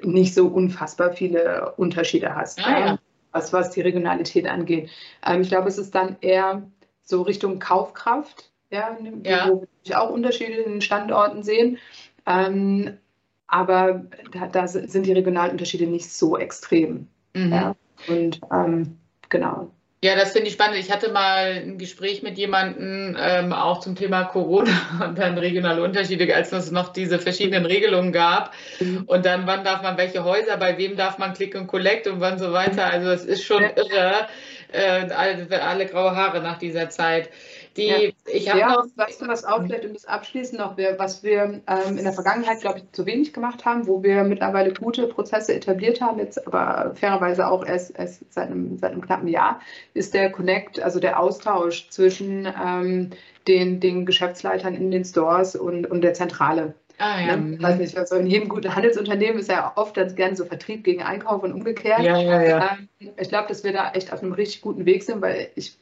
[0.02, 2.98] nicht so unfassbar viele Unterschiede hast, ah, ja.
[3.32, 4.90] was, was die Regionalität angeht.
[5.26, 6.62] Ähm, ich glaube, es ist dann eher
[7.02, 11.78] so Richtung Kaufkraft, ja, wo wir auch Unterschiede in den Standorten sehen.
[12.26, 12.98] Ähm,
[13.46, 17.06] aber da, da, sind die regionalen Unterschiede nicht so extrem.
[17.34, 17.74] Mhm.
[18.08, 19.70] Und ähm, genau.
[20.06, 20.76] Ja, das finde ich spannend.
[20.76, 24.70] Ich hatte mal ein Gespräch mit jemandem ähm, auch zum Thema Corona
[25.04, 28.54] und dann regionale Unterschiede, als es noch diese verschiedenen Regelungen gab.
[28.78, 29.02] Mhm.
[29.08, 32.20] Und dann, wann darf man welche Häuser, bei wem darf man Click und Collect und
[32.20, 32.86] wann so weiter.
[32.86, 34.28] Also es ist schon irre,
[34.70, 37.28] äh, alle, alle graue Haare nach dieser Zeit.
[37.76, 38.10] Die, ja.
[38.26, 41.98] ich ja, noch, weißt du was auch vielleicht um das abschließen noch, was wir ähm,
[41.98, 46.00] in der Vergangenheit, glaube ich, zu wenig gemacht haben, wo wir mittlerweile gute Prozesse etabliert
[46.00, 49.60] haben, jetzt aber fairerweise auch erst, erst seit, einem, seit einem knappen Jahr,
[49.94, 53.10] ist der Connect, also der Austausch zwischen ähm,
[53.46, 56.74] den, den Geschäftsleitern in den Stores und, und der Zentrale.
[56.98, 57.36] Ah, ja.
[57.36, 57.62] ne?
[57.62, 61.02] weiß nicht, also in jedem guten Handelsunternehmen ist ja oft ganz gerne so Vertrieb gegen
[61.02, 62.00] Einkauf und umgekehrt.
[62.00, 62.78] Ja, ja, ja.
[62.78, 65.76] Ähm, ich glaube, dass wir da echt auf einem richtig guten Weg sind, weil ich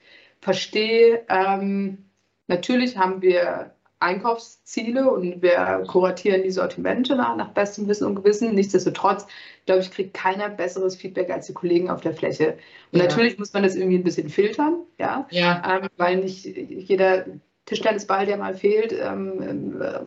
[0.44, 2.04] verstehe, ähm,
[2.48, 8.54] natürlich haben wir Einkaufsziele und wir kuratieren die Sortimente nach, nach bestem Wissen und Gewissen.
[8.54, 9.26] Nichtsdestotrotz,
[9.64, 12.58] glaube ich, kriegt keiner besseres Feedback als die Kollegen auf der Fläche.
[12.92, 13.06] Und ja.
[13.06, 15.80] natürlich muss man das irgendwie ein bisschen filtern, ja, ja.
[15.80, 17.24] Ähm, weil nicht jeder
[17.64, 20.00] Tischtennisball, der mal fehlt, ähm, äh,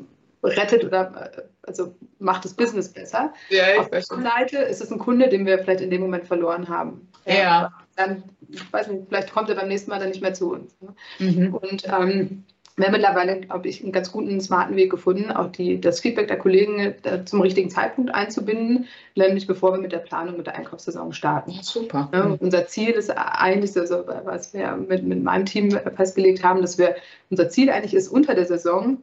[0.44, 3.34] rettet oder äh, also macht das Business besser.
[3.50, 6.70] Ja, Auf der Seite ist es ein Kunde, den wir vielleicht in dem Moment verloren
[6.70, 7.10] haben.
[7.26, 7.74] Ja.
[7.98, 10.78] Dann, ich weiß nicht, vielleicht kommt er beim nächsten Mal dann nicht mehr zu uns.
[10.80, 10.94] Ne?
[11.20, 11.54] Mhm.
[11.54, 12.44] Und ähm,
[12.78, 16.28] wir haben mittlerweile, glaube ich, einen ganz guten, smarten Weg gefunden, auch die, das Feedback
[16.28, 20.56] der Kollegen äh, zum richtigen Zeitpunkt einzubinden, nämlich bevor wir mit der Planung, mit der
[20.56, 21.52] Einkaufssaison starten.
[21.52, 22.08] Ja, super.
[22.14, 26.78] Ja, unser Ziel ist eigentlich, also, was wir mit, mit meinem Team festgelegt haben, dass
[26.78, 26.96] wir,
[27.32, 29.02] unser Ziel eigentlich ist, unter der Saison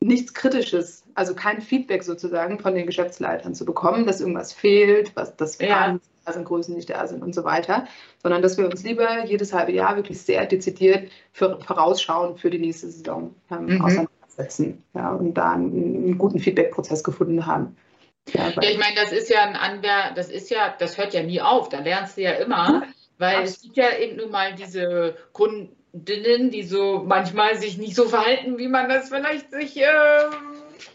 [0.00, 5.36] nichts Kritisches, also kein Feedback sozusagen von den Geschäftsleitern zu bekommen, dass irgendwas fehlt, was
[5.36, 5.98] das ja.
[6.28, 7.86] Da sind, Größen nicht da sind und so weiter,
[8.22, 12.58] sondern dass wir uns lieber jedes halbe Jahr wirklich sehr dezidiert für, vorausschauen für die
[12.58, 13.84] nächste Saison ähm, mhm.
[13.84, 17.76] auseinandersetzen ja, und da einen, einen guten Feedback-Prozess gefunden haben.
[18.32, 21.22] Ja, ja, ich meine, das ist ja ein Anwär, das ist ja, das hört ja
[21.22, 22.82] nie auf, da lernst du ja immer,
[23.16, 27.94] weil es gibt ja eben nun mal diese Kunden, Kundinnen, die so manchmal sich nicht
[27.94, 29.86] so verhalten, wie man das vielleicht sich äh,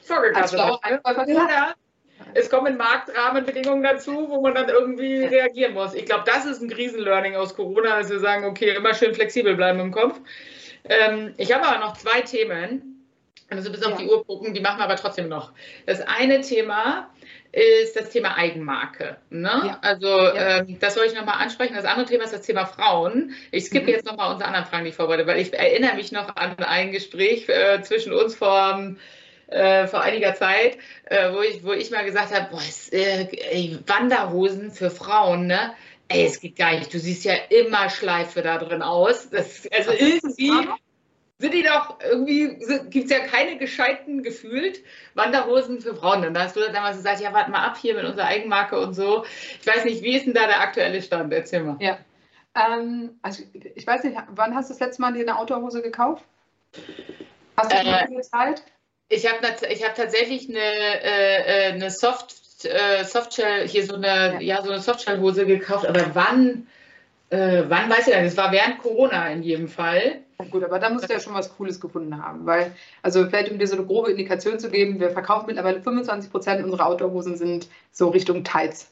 [0.03, 1.27] vorgestellt hat.
[1.27, 1.33] Ne?
[1.33, 1.73] Ja.
[2.33, 5.93] Es kommen Marktrahmenbedingungen dazu, wo man dann irgendwie reagieren muss.
[5.93, 9.55] Ich glaube, das ist ein Krisenlearning aus Corona, dass wir sagen, okay, immer schön flexibel
[9.55, 10.19] bleiben im Kopf.
[10.85, 13.05] Ähm, ich habe aber noch zwei Themen,
[13.49, 13.97] also bis auf ja.
[13.97, 15.51] die Uhr gucken, die machen wir aber trotzdem noch.
[15.85, 17.09] Das eine Thema
[17.53, 19.17] ist das Thema Eigenmarke.
[19.29, 19.61] Ne?
[19.65, 19.77] Ja.
[19.81, 20.59] Also ja.
[20.59, 21.75] Ähm, das soll ich nochmal ansprechen.
[21.75, 23.33] Das andere Thema ist das Thema Frauen.
[23.51, 23.91] Ich skippe mhm.
[23.91, 26.91] jetzt nochmal unsere anderen Fragen, die ich vorbereite, weil ich erinnere mich noch an ein
[26.91, 28.95] Gespräch äh, zwischen uns vor,
[29.47, 33.27] äh, vor einiger Zeit, äh, wo, ich, wo ich mal gesagt habe, boah, ist, äh,
[33.51, 35.73] ey, Wanderhosen für Frauen, ne?
[36.07, 36.93] Ey, es geht gar nicht.
[36.93, 39.29] Du siehst ja immer Schleife da drin aus.
[39.29, 40.51] Das, also irgendwie
[41.39, 42.57] sind die doch irgendwie,
[42.89, 44.81] gibt es ja keine gescheiten gefühlt
[45.13, 46.25] Wanderhosen für Frauen.
[46.25, 48.93] Und da hast du damals gesagt, ja, warte mal ab hier mit unserer Eigenmarke und
[48.93, 49.25] so.
[49.59, 51.33] Ich weiß nicht, wie ist denn da der aktuelle Stand?
[51.33, 51.77] Erzähl mal.
[51.79, 51.97] Ja.
[52.55, 53.43] Ähm, also
[53.75, 56.23] ich weiß nicht, wann hast du das letzte Mal dir eine Outdoor-Hose gekauft?
[57.57, 58.63] Hast du schon äh, viel Zeit?
[59.09, 64.35] Ich habe ich hab tatsächlich eine, äh, äh, eine Soft, äh, Softshell, hier so eine,
[64.35, 64.39] ja.
[64.39, 66.67] ja so eine Softshell-Hose gekauft, aber wann,
[67.29, 70.19] äh, wann weiß ich nicht, das war während Corona in jedem Fall.
[70.49, 73.59] Gut, aber da musst du ja schon was Cooles gefunden haben, weil, also vielleicht um
[73.59, 77.67] dir so eine grobe Indikation zu geben, wir verkaufen mittlerweile 25 Prozent unserer Outdoor-Hosen sind
[77.91, 78.91] so Richtung Tights.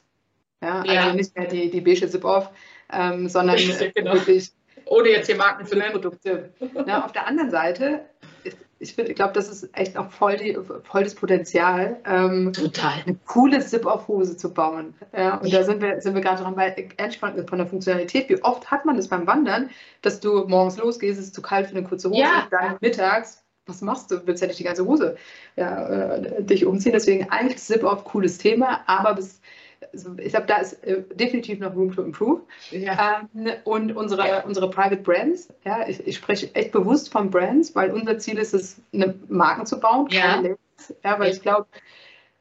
[0.61, 1.01] Ja, ja.
[1.01, 2.49] also nicht mehr die, die beige Zip-Off,
[2.93, 3.57] ähm, sondern
[3.95, 4.13] genau.
[4.13, 4.51] wirklich
[4.85, 5.91] ohne jetzt hier Marken zu nennen.
[5.91, 6.53] Produkte.
[6.85, 8.05] Ja, auf der anderen Seite
[8.81, 12.93] ich, glaube, das ist echt noch voll, die, voll das Potenzial, ähm, Total.
[13.05, 14.95] eine coole Zip-Off-Hose zu bauen.
[15.15, 18.27] Ja, und da sind wir, sind wir gerade dran, weil ehrlich von, von der Funktionalität,
[18.29, 19.69] wie oft hat man das beim Wandern,
[20.01, 22.47] dass du morgens losgehst, es ist zu kalt für eine kurze Hose, ja.
[22.49, 24.25] dann mittags, was machst du?
[24.25, 25.15] Willst ja nicht die ganze Hose
[25.55, 26.93] ja, äh, dich umziehen.
[26.93, 29.41] Deswegen eigentlich Zip-Off, cooles Thema, aber bis
[29.93, 32.41] also ich glaube, da ist äh, definitiv noch Room to improve.
[32.71, 33.27] Ja.
[33.35, 37.91] Ähm, und unsere, unsere Private Brands, ja, ich, ich, spreche echt bewusst von Brands, weil
[37.91, 40.35] unser Ziel ist es, eine Marken zu bauen, ja.
[40.35, 40.59] Labels.
[41.03, 41.67] Ja, weil ich glaube,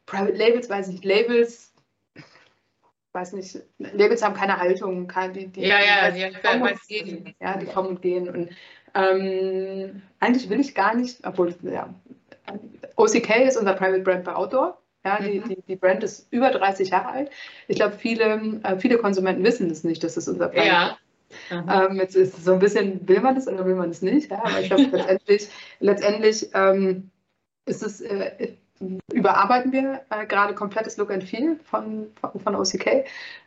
[0.07, 1.72] Private Labels, weiß nicht, Labels,
[3.12, 6.88] weiß nicht, Labels haben keine Haltung, keine, die, die, ja, ja, die, die, kommen und
[6.88, 7.34] gehen.
[7.41, 8.28] Ja, die kommen und gehen.
[8.28, 8.51] Und
[8.95, 11.93] ähm, eigentlich will ich gar nicht, obwohl, ja,
[12.97, 14.80] OCK ist unser Private Brand bei Outdoor.
[15.05, 15.48] Ja, die, mhm.
[15.48, 17.30] die, die, Brand ist über 30 Jahre alt.
[17.68, 20.86] Ich glaube, viele, äh, viele Konsumenten wissen das nicht, dass das unser Brand ja.
[20.88, 20.96] ist.
[21.51, 24.30] Ähm, jetzt ist es so ein bisschen, will man das oder will man es nicht?
[24.30, 25.48] Ja, aber ich glaube, letztendlich,
[25.78, 27.11] letztendlich ähm,
[27.66, 28.55] ist es, äh,
[29.12, 33.05] überarbeiten wir äh, gerade komplettes Look and Feel von, von, von OCK.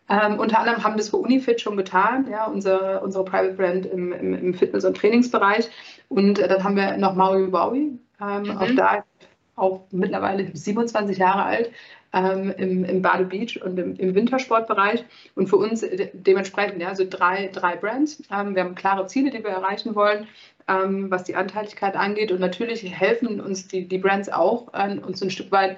[0.10, 4.12] Ähm, unter anderem haben das für Unifit schon getan, ja, unsere, unsere Private Brand im,
[4.12, 5.70] im, im Fitness- und Trainingsbereich.
[6.10, 8.00] Und äh, dann haben wir noch Maui Wowie.
[8.22, 8.58] Ähm, mhm.
[8.58, 9.04] Auch da
[9.56, 11.72] auch mittlerweile 27 Jahre alt,
[12.14, 15.04] ähm, im, im Bade Beach und im, im, Wintersportbereich.
[15.36, 18.22] Und für uns äh, dementsprechend, ja, so drei, drei Brands.
[18.32, 20.28] Ähm, wir haben klare Ziele, die wir erreichen wollen,
[20.68, 22.32] ähm, was die Anteiligkeit angeht.
[22.32, 25.78] Und natürlich helfen uns die, die Brands auch, äh, uns ein Stück weit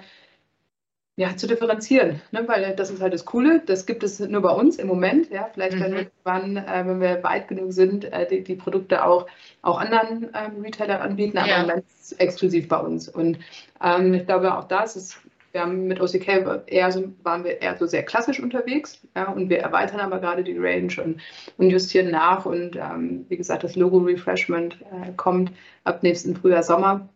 [1.17, 2.45] ja, zu differenzieren, ne?
[2.45, 3.61] weil das ist halt das Coole.
[3.65, 5.29] Das gibt es nur bei uns im Moment.
[5.31, 9.05] Ja, vielleicht werden wir irgendwann, äh, wenn wir weit genug sind, äh, die, die, Produkte
[9.05, 9.25] auch,
[9.61, 11.61] auch anderen ähm, Retailern anbieten, aber ja.
[11.61, 11.85] Moment
[12.17, 13.07] exklusiv bei uns.
[13.07, 13.39] Und
[13.81, 15.21] ähm, ich glaube, auch das ist,
[15.53, 19.49] wir haben mit OCK eher so, waren wir eher so sehr klassisch unterwegs, ja, und
[19.49, 21.21] wir erweitern aber gerade die Range und,
[21.57, 22.45] und justieren nach.
[22.45, 25.53] Und ähm, wie gesagt, das Logo-Refreshment äh, kommt
[25.85, 27.07] ab nächsten Frühjahr, Sommer.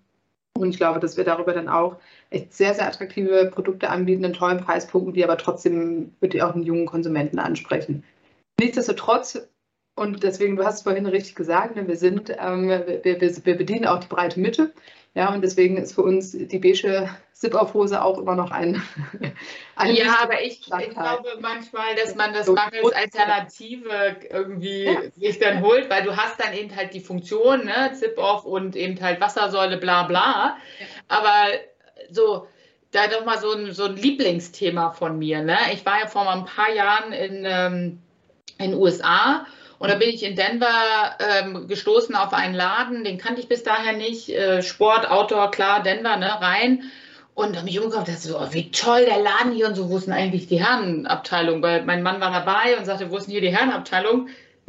[0.59, 1.97] Und ich glaube, dass wir darüber dann auch
[2.29, 6.63] echt sehr, sehr attraktive Produkte anbieten in tollen Preispunkten, die aber trotzdem wirklich auch einen
[6.63, 8.03] jungen Konsumenten ansprechen.
[8.59, 9.47] Nichtsdestotrotz,
[9.99, 13.57] und deswegen, du hast es vorhin richtig gesagt, ne, wir sind, ähm, wir, wir, wir
[13.57, 14.73] bedienen auch die breite Mitte.
[15.13, 18.81] Ja, und deswegen ist für uns die beige Zip-Auf-Hose auch immer noch ein.
[19.75, 25.01] ein ja, aber ich, ich, glaube manchmal, dass man das mangels Alternative irgendwie ja.
[25.17, 29.01] sich dann holt, weil du hast dann eben halt die Funktion, ne, Zip-Off und eben
[29.01, 30.57] halt Wassersäule, bla bla.
[30.79, 30.85] Ja.
[31.07, 31.47] Aber
[32.09, 32.47] so,
[32.91, 35.41] da doch mal so ein, so ein Lieblingsthema von mir.
[35.41, 35.57] Ne?
[35.73, 37.99] Ich war ja vor ein paar Jahren in ähm,
[38.59, 39.45] den USA
[39.79, 43.63] und da bin ich in Denver ähm, gestoßen auf einen Laden, den kannte ich bis
[43.63, 44.29] daher nicht.
[44.29, 46.83] Äh, Sport, Outdoor, klar, Denver, ne, rein.
[47.33, 49.89] Und habe mich umgeguckt und dachte so, oh, wie toll der Laden hier und so,
[49.89, 51.61] wo ist denn eigentlich die Herrenabteilung?
[51.61, 54.27] Weil mein Mann war dabei und sagte, wo ist denn hier die Herrenabteilung?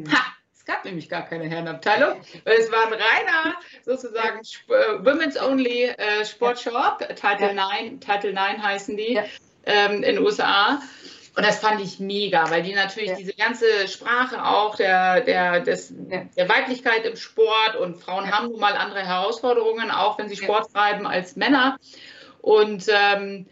[0.09, 0.25] Ha,
[0.57, 5.87] es gab nämlich gar keine Herrenabteilung, weil es war ein reiner sozusagen äh, Women's Only
[5.87, 7.69] äh, Sportshop, Title ja.
[7.83, 9.19] 9, Title 9 heißen die
[9.67, 10.81] ähm, in den USA.
[11.37, 13.16] Und das fand ich mega, weil die natürlich ja.
[13.16, 16.24] diese ganze Sprache auch der, der, des, ja.
[16.37, 18.33] der Weiblichkeit im Sport und Frauen ja.
[18.33, 21.78] haben nun mal andere Herausforderungen, auch wenn sie Sport treiben als Männer.
[22.41, 23.47] Und ähm,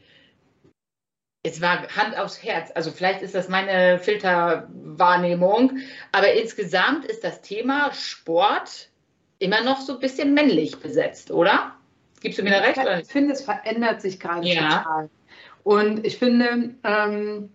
[1.45, 2.73] es war Hand aufs Herz.
[2.75, 5.79] Also vielleicht ist das meine Filterwahrnehmung,
[6.11, 8.89] aber insgesamt ist das Thema Sport
[9.39, 11.75] immer noch so ein bisschen männlich besetzt, oder?
[12.21, 12.81] Gibst du mir da recht?
[13.03, 15.11] Ich finde, es verändert sich gerade total.
[15.63, 17.51] Und ich finde, ähm,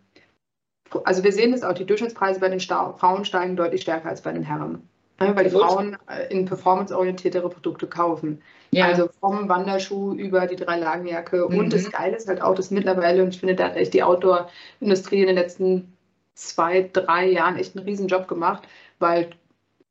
[1.03, 4.21] also wir sehen das auch, die Durchschnittspreise bei den Sta Frauen steigen deutlich stärker als
[4.21, 4.87] bei den Herren.
[5.19, 8.41] Ne, weil die Frauen äh, in performanceorientiertere Produkte kaufen.
[8.71, 8.87] Ja.
[8.87, 11.47] Also vom Wanderschuh über die Drei-Lagen-Jacke.
[11.49, 11.57] Mhm.
[11.57, 14.03] Und das Geile ist halt auch, dass mittlerweile, und ich finde, da hat echt die
[14.03, 15.95] Outdoor-Industrie in den letzten
[16.33, 18.67] zwei, drei Jahren echt einen riesen Job gemacht,
[18.97, 19.29] weil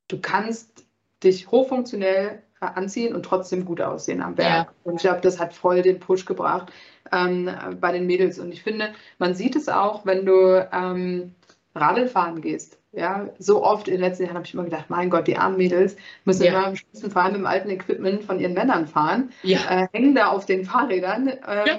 [0.09, 0.85] du kannst
[1.23, 4.69] dich hochfunktionell anziehen und trotzdem gut aussehen am Berg.
[4.69, 4.73] Ja.
[4.85, 6.73] Und ich glaube, das hat voll den Push gebracht
[7.11, 7.51] ähm,
[7.81, 8.39] bei den Mädels.
[8.39, 11.35] Und ich finde, man sieht es auch, wenn du ähm,
[11.75, 12.79] Radl fahren gehst.
[12.95, 15.57] Ja, so oft in den letzten Jahren habe ich immer gedacht, mein Gott, die armen
[15.57, 15.97] Mädels
[16.27, 16.51] müssen ja.
[16.53, 19.61] immer im schlimmsten Fall mit dem alten Equipment von ihren Männern fahren, ja.
[19.71, 21.29] äh, hängen da auf den Fahrrädern.
[21.29, 21.79] Ja.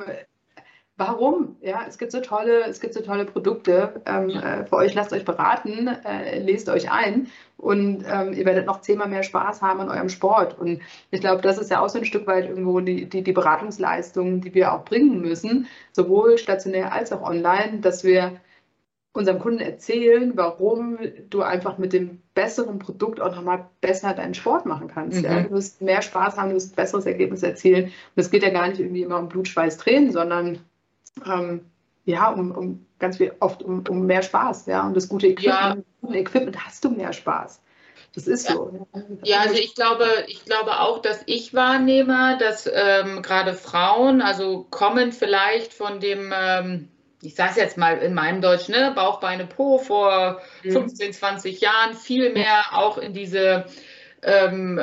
[1.08, 1.58] Warum?
[1.62, 4.94] Ja, es gibt so tolle, es gibt so tolle Produkte ähm, äh, für euch.
[4.94, 7.28] Lasst euch beraten, äh, lest euch ein
[7.58, 10.58] und ähm, ihr werdet noch zehnmal mehr Spaß haben an eurem Sport.
[10.58, 10.82] Und
[11.12, 14.42] ich glaube, das ist ja auch so ein Stück weit irgendwo die, die, die Beratungsleistung,
[14.42, 18.40] die wir auch bringen müssen, sowohl stationär als auch online, dass wir
[19.14, 20.98] unserem Kunden erzählen, warum
[21.30, 25.20] du einfach mit dem besseren Produkt auch nochmal besser deinen Sport machen kannst.
[25.20, 25.26] Mhm.
[25.26, 25.44] Ja?
[25.44, 27.86] Du wirst mehr Spaß haben, du wirst ein besseres Ergebnis erzielen.
[27.86, 30.60] Und es geht ja gar nicht irgendwie immer um Blut, Schweiß, Tränen, sondern
[31.26, 31.66] ähm,
[32.06, 34.86] ja, um, um ganz viel, oft um, um mehr Spaß, ja.
[34.86, 36.14] Und das gute Equipment, ja.
[36.14, 37.62] Equipment hast du mehr Spaß.
[38.16, 38.56] Das ist ja.
[38.56, 38.88] so.
[39.24, 44.68] Ja, also ich glaube, ich glaube auch, dass ich wahrnehme, dass ähm, gerade Frauen, also
[44.70, 46.90] kommen vielleicht von dem, ähm,
[47.22, 50.72] ich sage es jetzt mal in meinem Deutsch, ne, Bauch, Beine, Po vor mhm.
[50.72, 53.66] 15, 20 Jahren viel mehr auch in diese
[54.22, 54.80] ähm,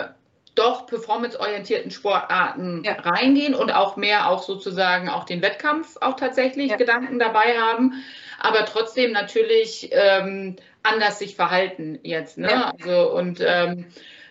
[0.61, 2.93] doch performanceorientierten Sportarten ja.
[3.01, 6.77] reingehen und auch mehr auch sozusagen auch den Wettkampf auch tatsächlich ja.
[6.77, 7.95] Gedanken dabei haben,
[8.39, 12.39] aber trotzdem natürlich ähm, anders sich verhalten jetzt.
[12.39, 12.51] Ne?
[12.51, 12.73] Ja.
[12.79, 13.87] Also und ähm,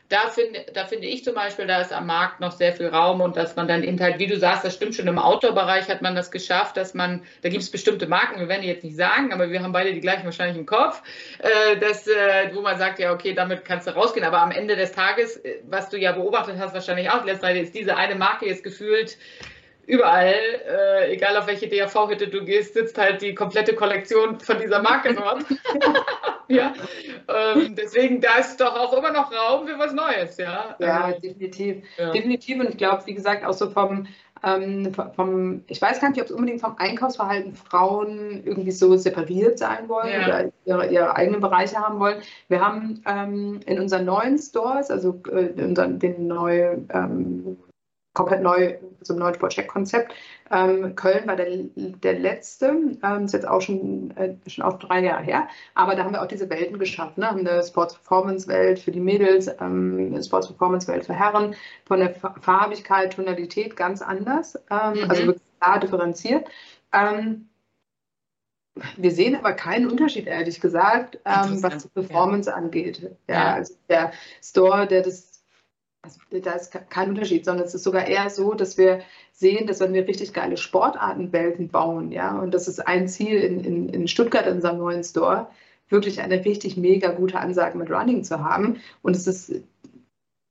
[0.10, 3.22] da finde da finde ich zum Beispiel, da ist am Markt noch sehr viel Raum
[3.22, 6.02] und dass man dann eben halt, wie du sagst, das stimmt schon, im Outdoor-Bereich hat
[6.02, 8.98] man das geschafft, dass man, da gibt es bestimmte Marken, wir werden die jetzt nicht
[8.98, 11.04] sagen, aber wir haben beide die gleichen wahrscheinlich im Kopf,
[11.38, 14.76] äh, dass, äh, wo man sagt, ja, okay, damit kannst du rausgehen, aber am Ende
[14.76, 18.48] des Tages, äh, was du ja beobachtet hast, wahrscheinlich auch, letzte ist diese eine Marke
[18.48, 19.18] jetzt gefühlt
[19.90, 20.36] überall,
[20.68, 25.16] äh, egal auf welche DAV-Hütte du gehst, sitzt halt die komplette Kollektion von dieser Marke
[25.16, 25.44] dort.
[26.48, 26.74] ja,
[27.28, 30.76] ähm, deswegen da ist doch auch immer noch Raum für was Neues, ja.
[30.78, 31.84] Ja, ähm, definitiv.
[31.98, 32.12] Ja.
[32.12, 32.60] Definitiv.
[32.60, 34.06] Und ich glaube, wie gesagt, auch so vom,
[34.44, 39.58] ähm, vom, ich weiß gar nicht, ob es unbedingt vom Einkaufsverhalten Frauen irgendwie so separiert
[39.58, 40.26] sein wollen ja.
[40.28, 42.22] oder ihre, ihre, eigenen Bereiche haben wollen.
[42.48, 47.58] Wir haben ähm, in unseren neuen Stores, also äh, unseren, den neuen ähm,
[48.14, 50.14] komplett neu, so ein neues Sportcheck-Konzept.
[50.52, 55.02] Ähm, Köln war der, der letzte, ähm, ist jetzt auch schon, äh, schon auch drei
[55.04, 57.22] Jahre her, aber da haben wir auch diese Welten geschaffen.
[57.22, 57.28] Ne?
[57.30, 61.56] Haben eine Sports-Performance-Welt für die Mädels, ähm, eine Sports-Performance-Welt für Herren,
[61.86, 65.10] von der Farbigkeit, Tonalität ganz anders, ähm, mhm.
[65.10, 66.48] also wirklich klar differenziert.
[66.92, 67.50] Ähm,
[68.98, 72.56] wir sehen aber keinen Unterschied, ehrlich gesagt, ähm, was die Performance ja.
[72.56, 73.02] angeht.
[73.28, 75.29] Ja, ja, also der Store, der das,
[76.02, 79.80] also da ist kein Unterschied, sondern es ist sogar eher so, dass wir sehen, dass
[79.80, 84.08] wenn wir richtig geile Sportartenwelten bauen, ja, und das ist ein Ziel in, in, in
[84.08, 85.48] Stuttgart in unserem neuen Store,
[85.90, 88.80] wirklich eine richtig mega gute Ansage mit Running zu haben.
[89.02, 89.64] Und es ist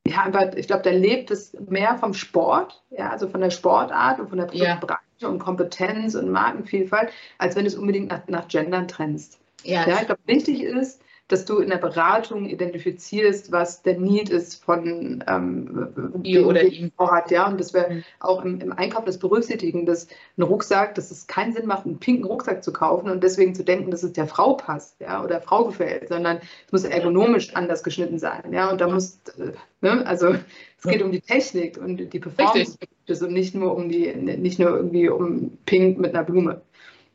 [0.06, 4.20] ja, einfach, ich glaube, da lebt es mehr vom Sport, ja, also von der Sportart
[4.20, 5.28] und von der Produktbreite ja.
[5.28, 9.38] und Kompetenz und Markenvielfalt, als wenn du es unbedingt nach, nach Gendern trennst.
[9.64, 14.30] Ja, ja ich glaube, wichtig ist, dass du in der Beratung identifizierst, was der Need
[14.30, 16.90] ist von ähm, ihr oder ihm.
[16.96, 20.08] Vorhat, ja, und dass wir auch im, im, Einkauf das berücksichtigen, dass
[20.38, 23.62] ein Rucksack, dass es keinen Sinn macht, einen pinken Rucksack zu kaufen und deswegen zu
[23.62, 27.54] denken, dass es der Frau passt, ja, oder der Frau gefällt, sondern es muss ergonomisch
[27.54, 29.52] anders geschnitten sein, ja, und da muss, äh,
[29.82, 30.34] ne, also
[30.78, 34.70] es geht um die Technik und die Performance und nicht nur um die, nicht nur
[34.70, 36.62] irgendwie um Pink mit einer Blume.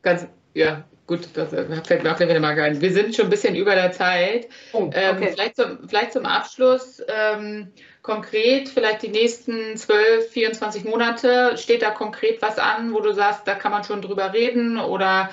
[0.01, 2.79] Ganz, ja, Gut, das fällt mir auch wieder mal ein.
[2.79, 4.47] Wir sind schon ein bisschen über der Zeit.
[4.71, 5.25] Oh, ähm, okay.
[5.25, 11.81] ähm, vielleicht, zum, vielleicht zum Abschluss ähm, konkret, vielleicht die nächsten 12, 24 Monate, steht
[11.81, 15.29] da konkret was an, wo du sagst, da kann man schon drüber reden oder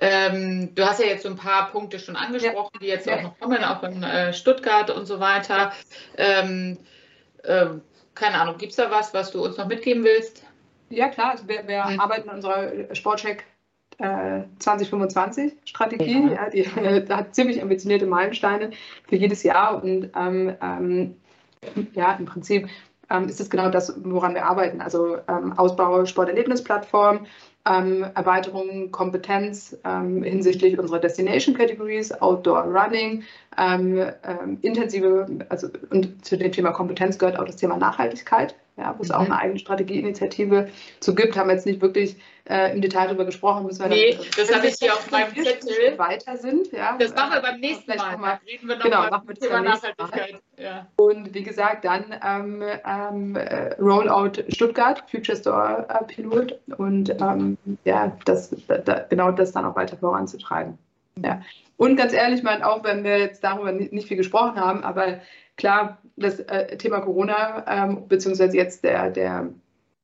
[0.00, 2.80] ähm, du hast ja jetzt so ein paar Punkte schon angesprochen, ja.
[2.80, 3.16] die jetzt ja.
[3.16, 5.72] auch noch kommen, auch in äh, Stuttgart und so weiter.
[6.16, 6.78] Ähm,
[7.42, 7.66] äh,
[8.14, 10.44] keine Ahnung, gibt es da was, was du uns noch mitgeben willst?
[10.90, 11.32] Ja, klar.
[11.32, 12.00] Also wir, wir hm.
[12.00, 13.44] arbeiten an unserer Sportcheck
[13.98, 16.28] 2025 Strategie.
[16.28, 16.44] Ja.
[16.44, 18.70] ja die äh, hat ziemlich ambitionierte Meilensteine
[19.08, 21.16] für jedes Jahr und ähm, ähm,
[21.94, 22.68] ja, im Prinzip
[23.10, 24.80] ähm, ist es genau das, woran wir arbeiten.
[24.80, 27.26] Also ähm, Ausbau Sporterlebnisplattform,
[27.68, 33.24] ähm, Erweiterung Kompetenz ähm, hinsichtlich unserer Destination Categories, Outdoor Running,
[34.62, 39.08] intensive, also und zu dem Thema Kompetenz gehört auch das Thema Nachhaltigkeit ja, wo es
[39.08, 39.14] mhm.
[39.14, 40.68] auch eine eigene Strategieinitiative
[41.00, 41.36] zu gibt.
[41.36, 42.16] Haben wir jetzt nicht wirklich
[42.48, 43.66] äh, im Detail darüber gesprochen.
[43.66, 45.98] Müssen wir nee, dann, das habe ich hier auf meinem Zettel.
[45.98, 46.70] Weiter sind.
[46.72, 48.16] Ja, das machen wir beim nächsten Mal.
[48.16, 48.40] mal.
[48.46, 50.40] reden wir noch genau, mal Thema Nachhaltigkeit.
[50.56, 50.86] Ja.
[50.96, 57.58] Und wie gesagt, dann ähm, ähm, äh, Rollout Stuttgart, Future Store äh, Pilot und ähm,
[57.84, 60.78] ja, das, da, genau das dann auch weiter voranzutreiben.
[61.22, 61.42] Ja.
[61.78, 65.20] Und ganz ehrlich, mein, auch wenn wir jetzt darüber nicht, viel gesprochen haben, aber
[65.56, 69.50] klar, das äh, Thema Corona, ähm, beziehungsweise jetzt der, der,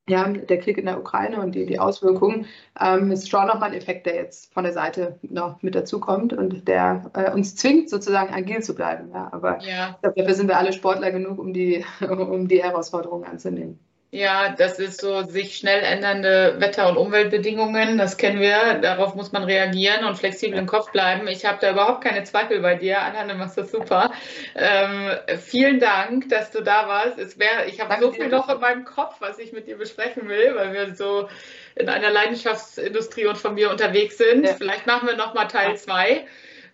[0.09, 2.47] ja, der Krieg in der Ukraine und die, die Auswirkungen,
[2.81, 6.69] ähm, ist schon nochmal ein Effekt, der jetzt von der Seite noch mit dazukommt und
[6.69, 9.11] der äh, uns zwingt, sozusagen agil zu bleiben.
[9.13, 9.31] Ja.
[9.33, 9.99] Aber ja.
[10.01, 13.81] dafür sind wir alle Sportler genug, um die, um die Herausforderungen anzunehmen.
[14.15, 17.99] Ja, das ist so sich schnell ändernde Wetter- und Umweltbedingungen.
[17.99, 18.75] Das kennen wir.
[18.75, 21.27] Darauf muss man reagieren und flexibel im Kopf bleiben.
[21.27, 23.03] Ich habe da überhaupt keine Zweifel bei dir.
[23.03, 24.13] Anna, du machst das super.
[24.55, 25.11] Ähm,
[25.41, 27.19] vielen Dank, dass du da warst.
[27.19, 30.29] Es wär, ich habe so viel noch in meinem Kopf, was ich mit dir besprechen
[30.29, 31.29] will, weil wir so
[31.75, 34.47] in einer Leidenschaftsindustrie und von mir unterwegs sind.
[34.47, 34.55] Ja.
[34.55, 36.25] Vielleicht machen wir noch mal Teil zwei.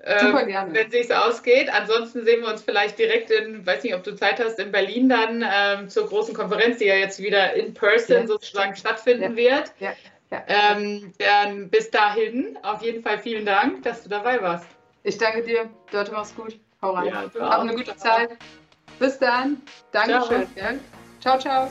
[0.03, 0.75] Super ähm, gerne.
[0.75, 1.69] wenn es ausgeht.
[1.69, 5.09] Ansonsten sehen wir uns vielleicht direkt in, weiß nicht, ob du Zeit hast, in Berlin
[5.09, 8.27] dann ähm, zur großen Konferenz, die ja jetzt wieder in person ja.
[8.27, 9.37] sozusagen stattfinden ja.
[9.37, 9.73] wird.
[9.79, 9.93] Ja.
[10.47, 14.67] Ähm, dann bis dahin auf jeden Fall vielen Dank, dass du dabei warst.
[15.03, 15.69] Ich danke dir.
[15.91, 16.59] Dörte, mach's gut.
[16.81, 17.13] Hau rein.
[17.15, 18.31] Hab eine gute Zeit.
[18.99, 19.61] Bis dann.
[19.93, 20.47] Dankeschön.
[21.21, 21.39] ciao.
[21.39, 21.71] ciao.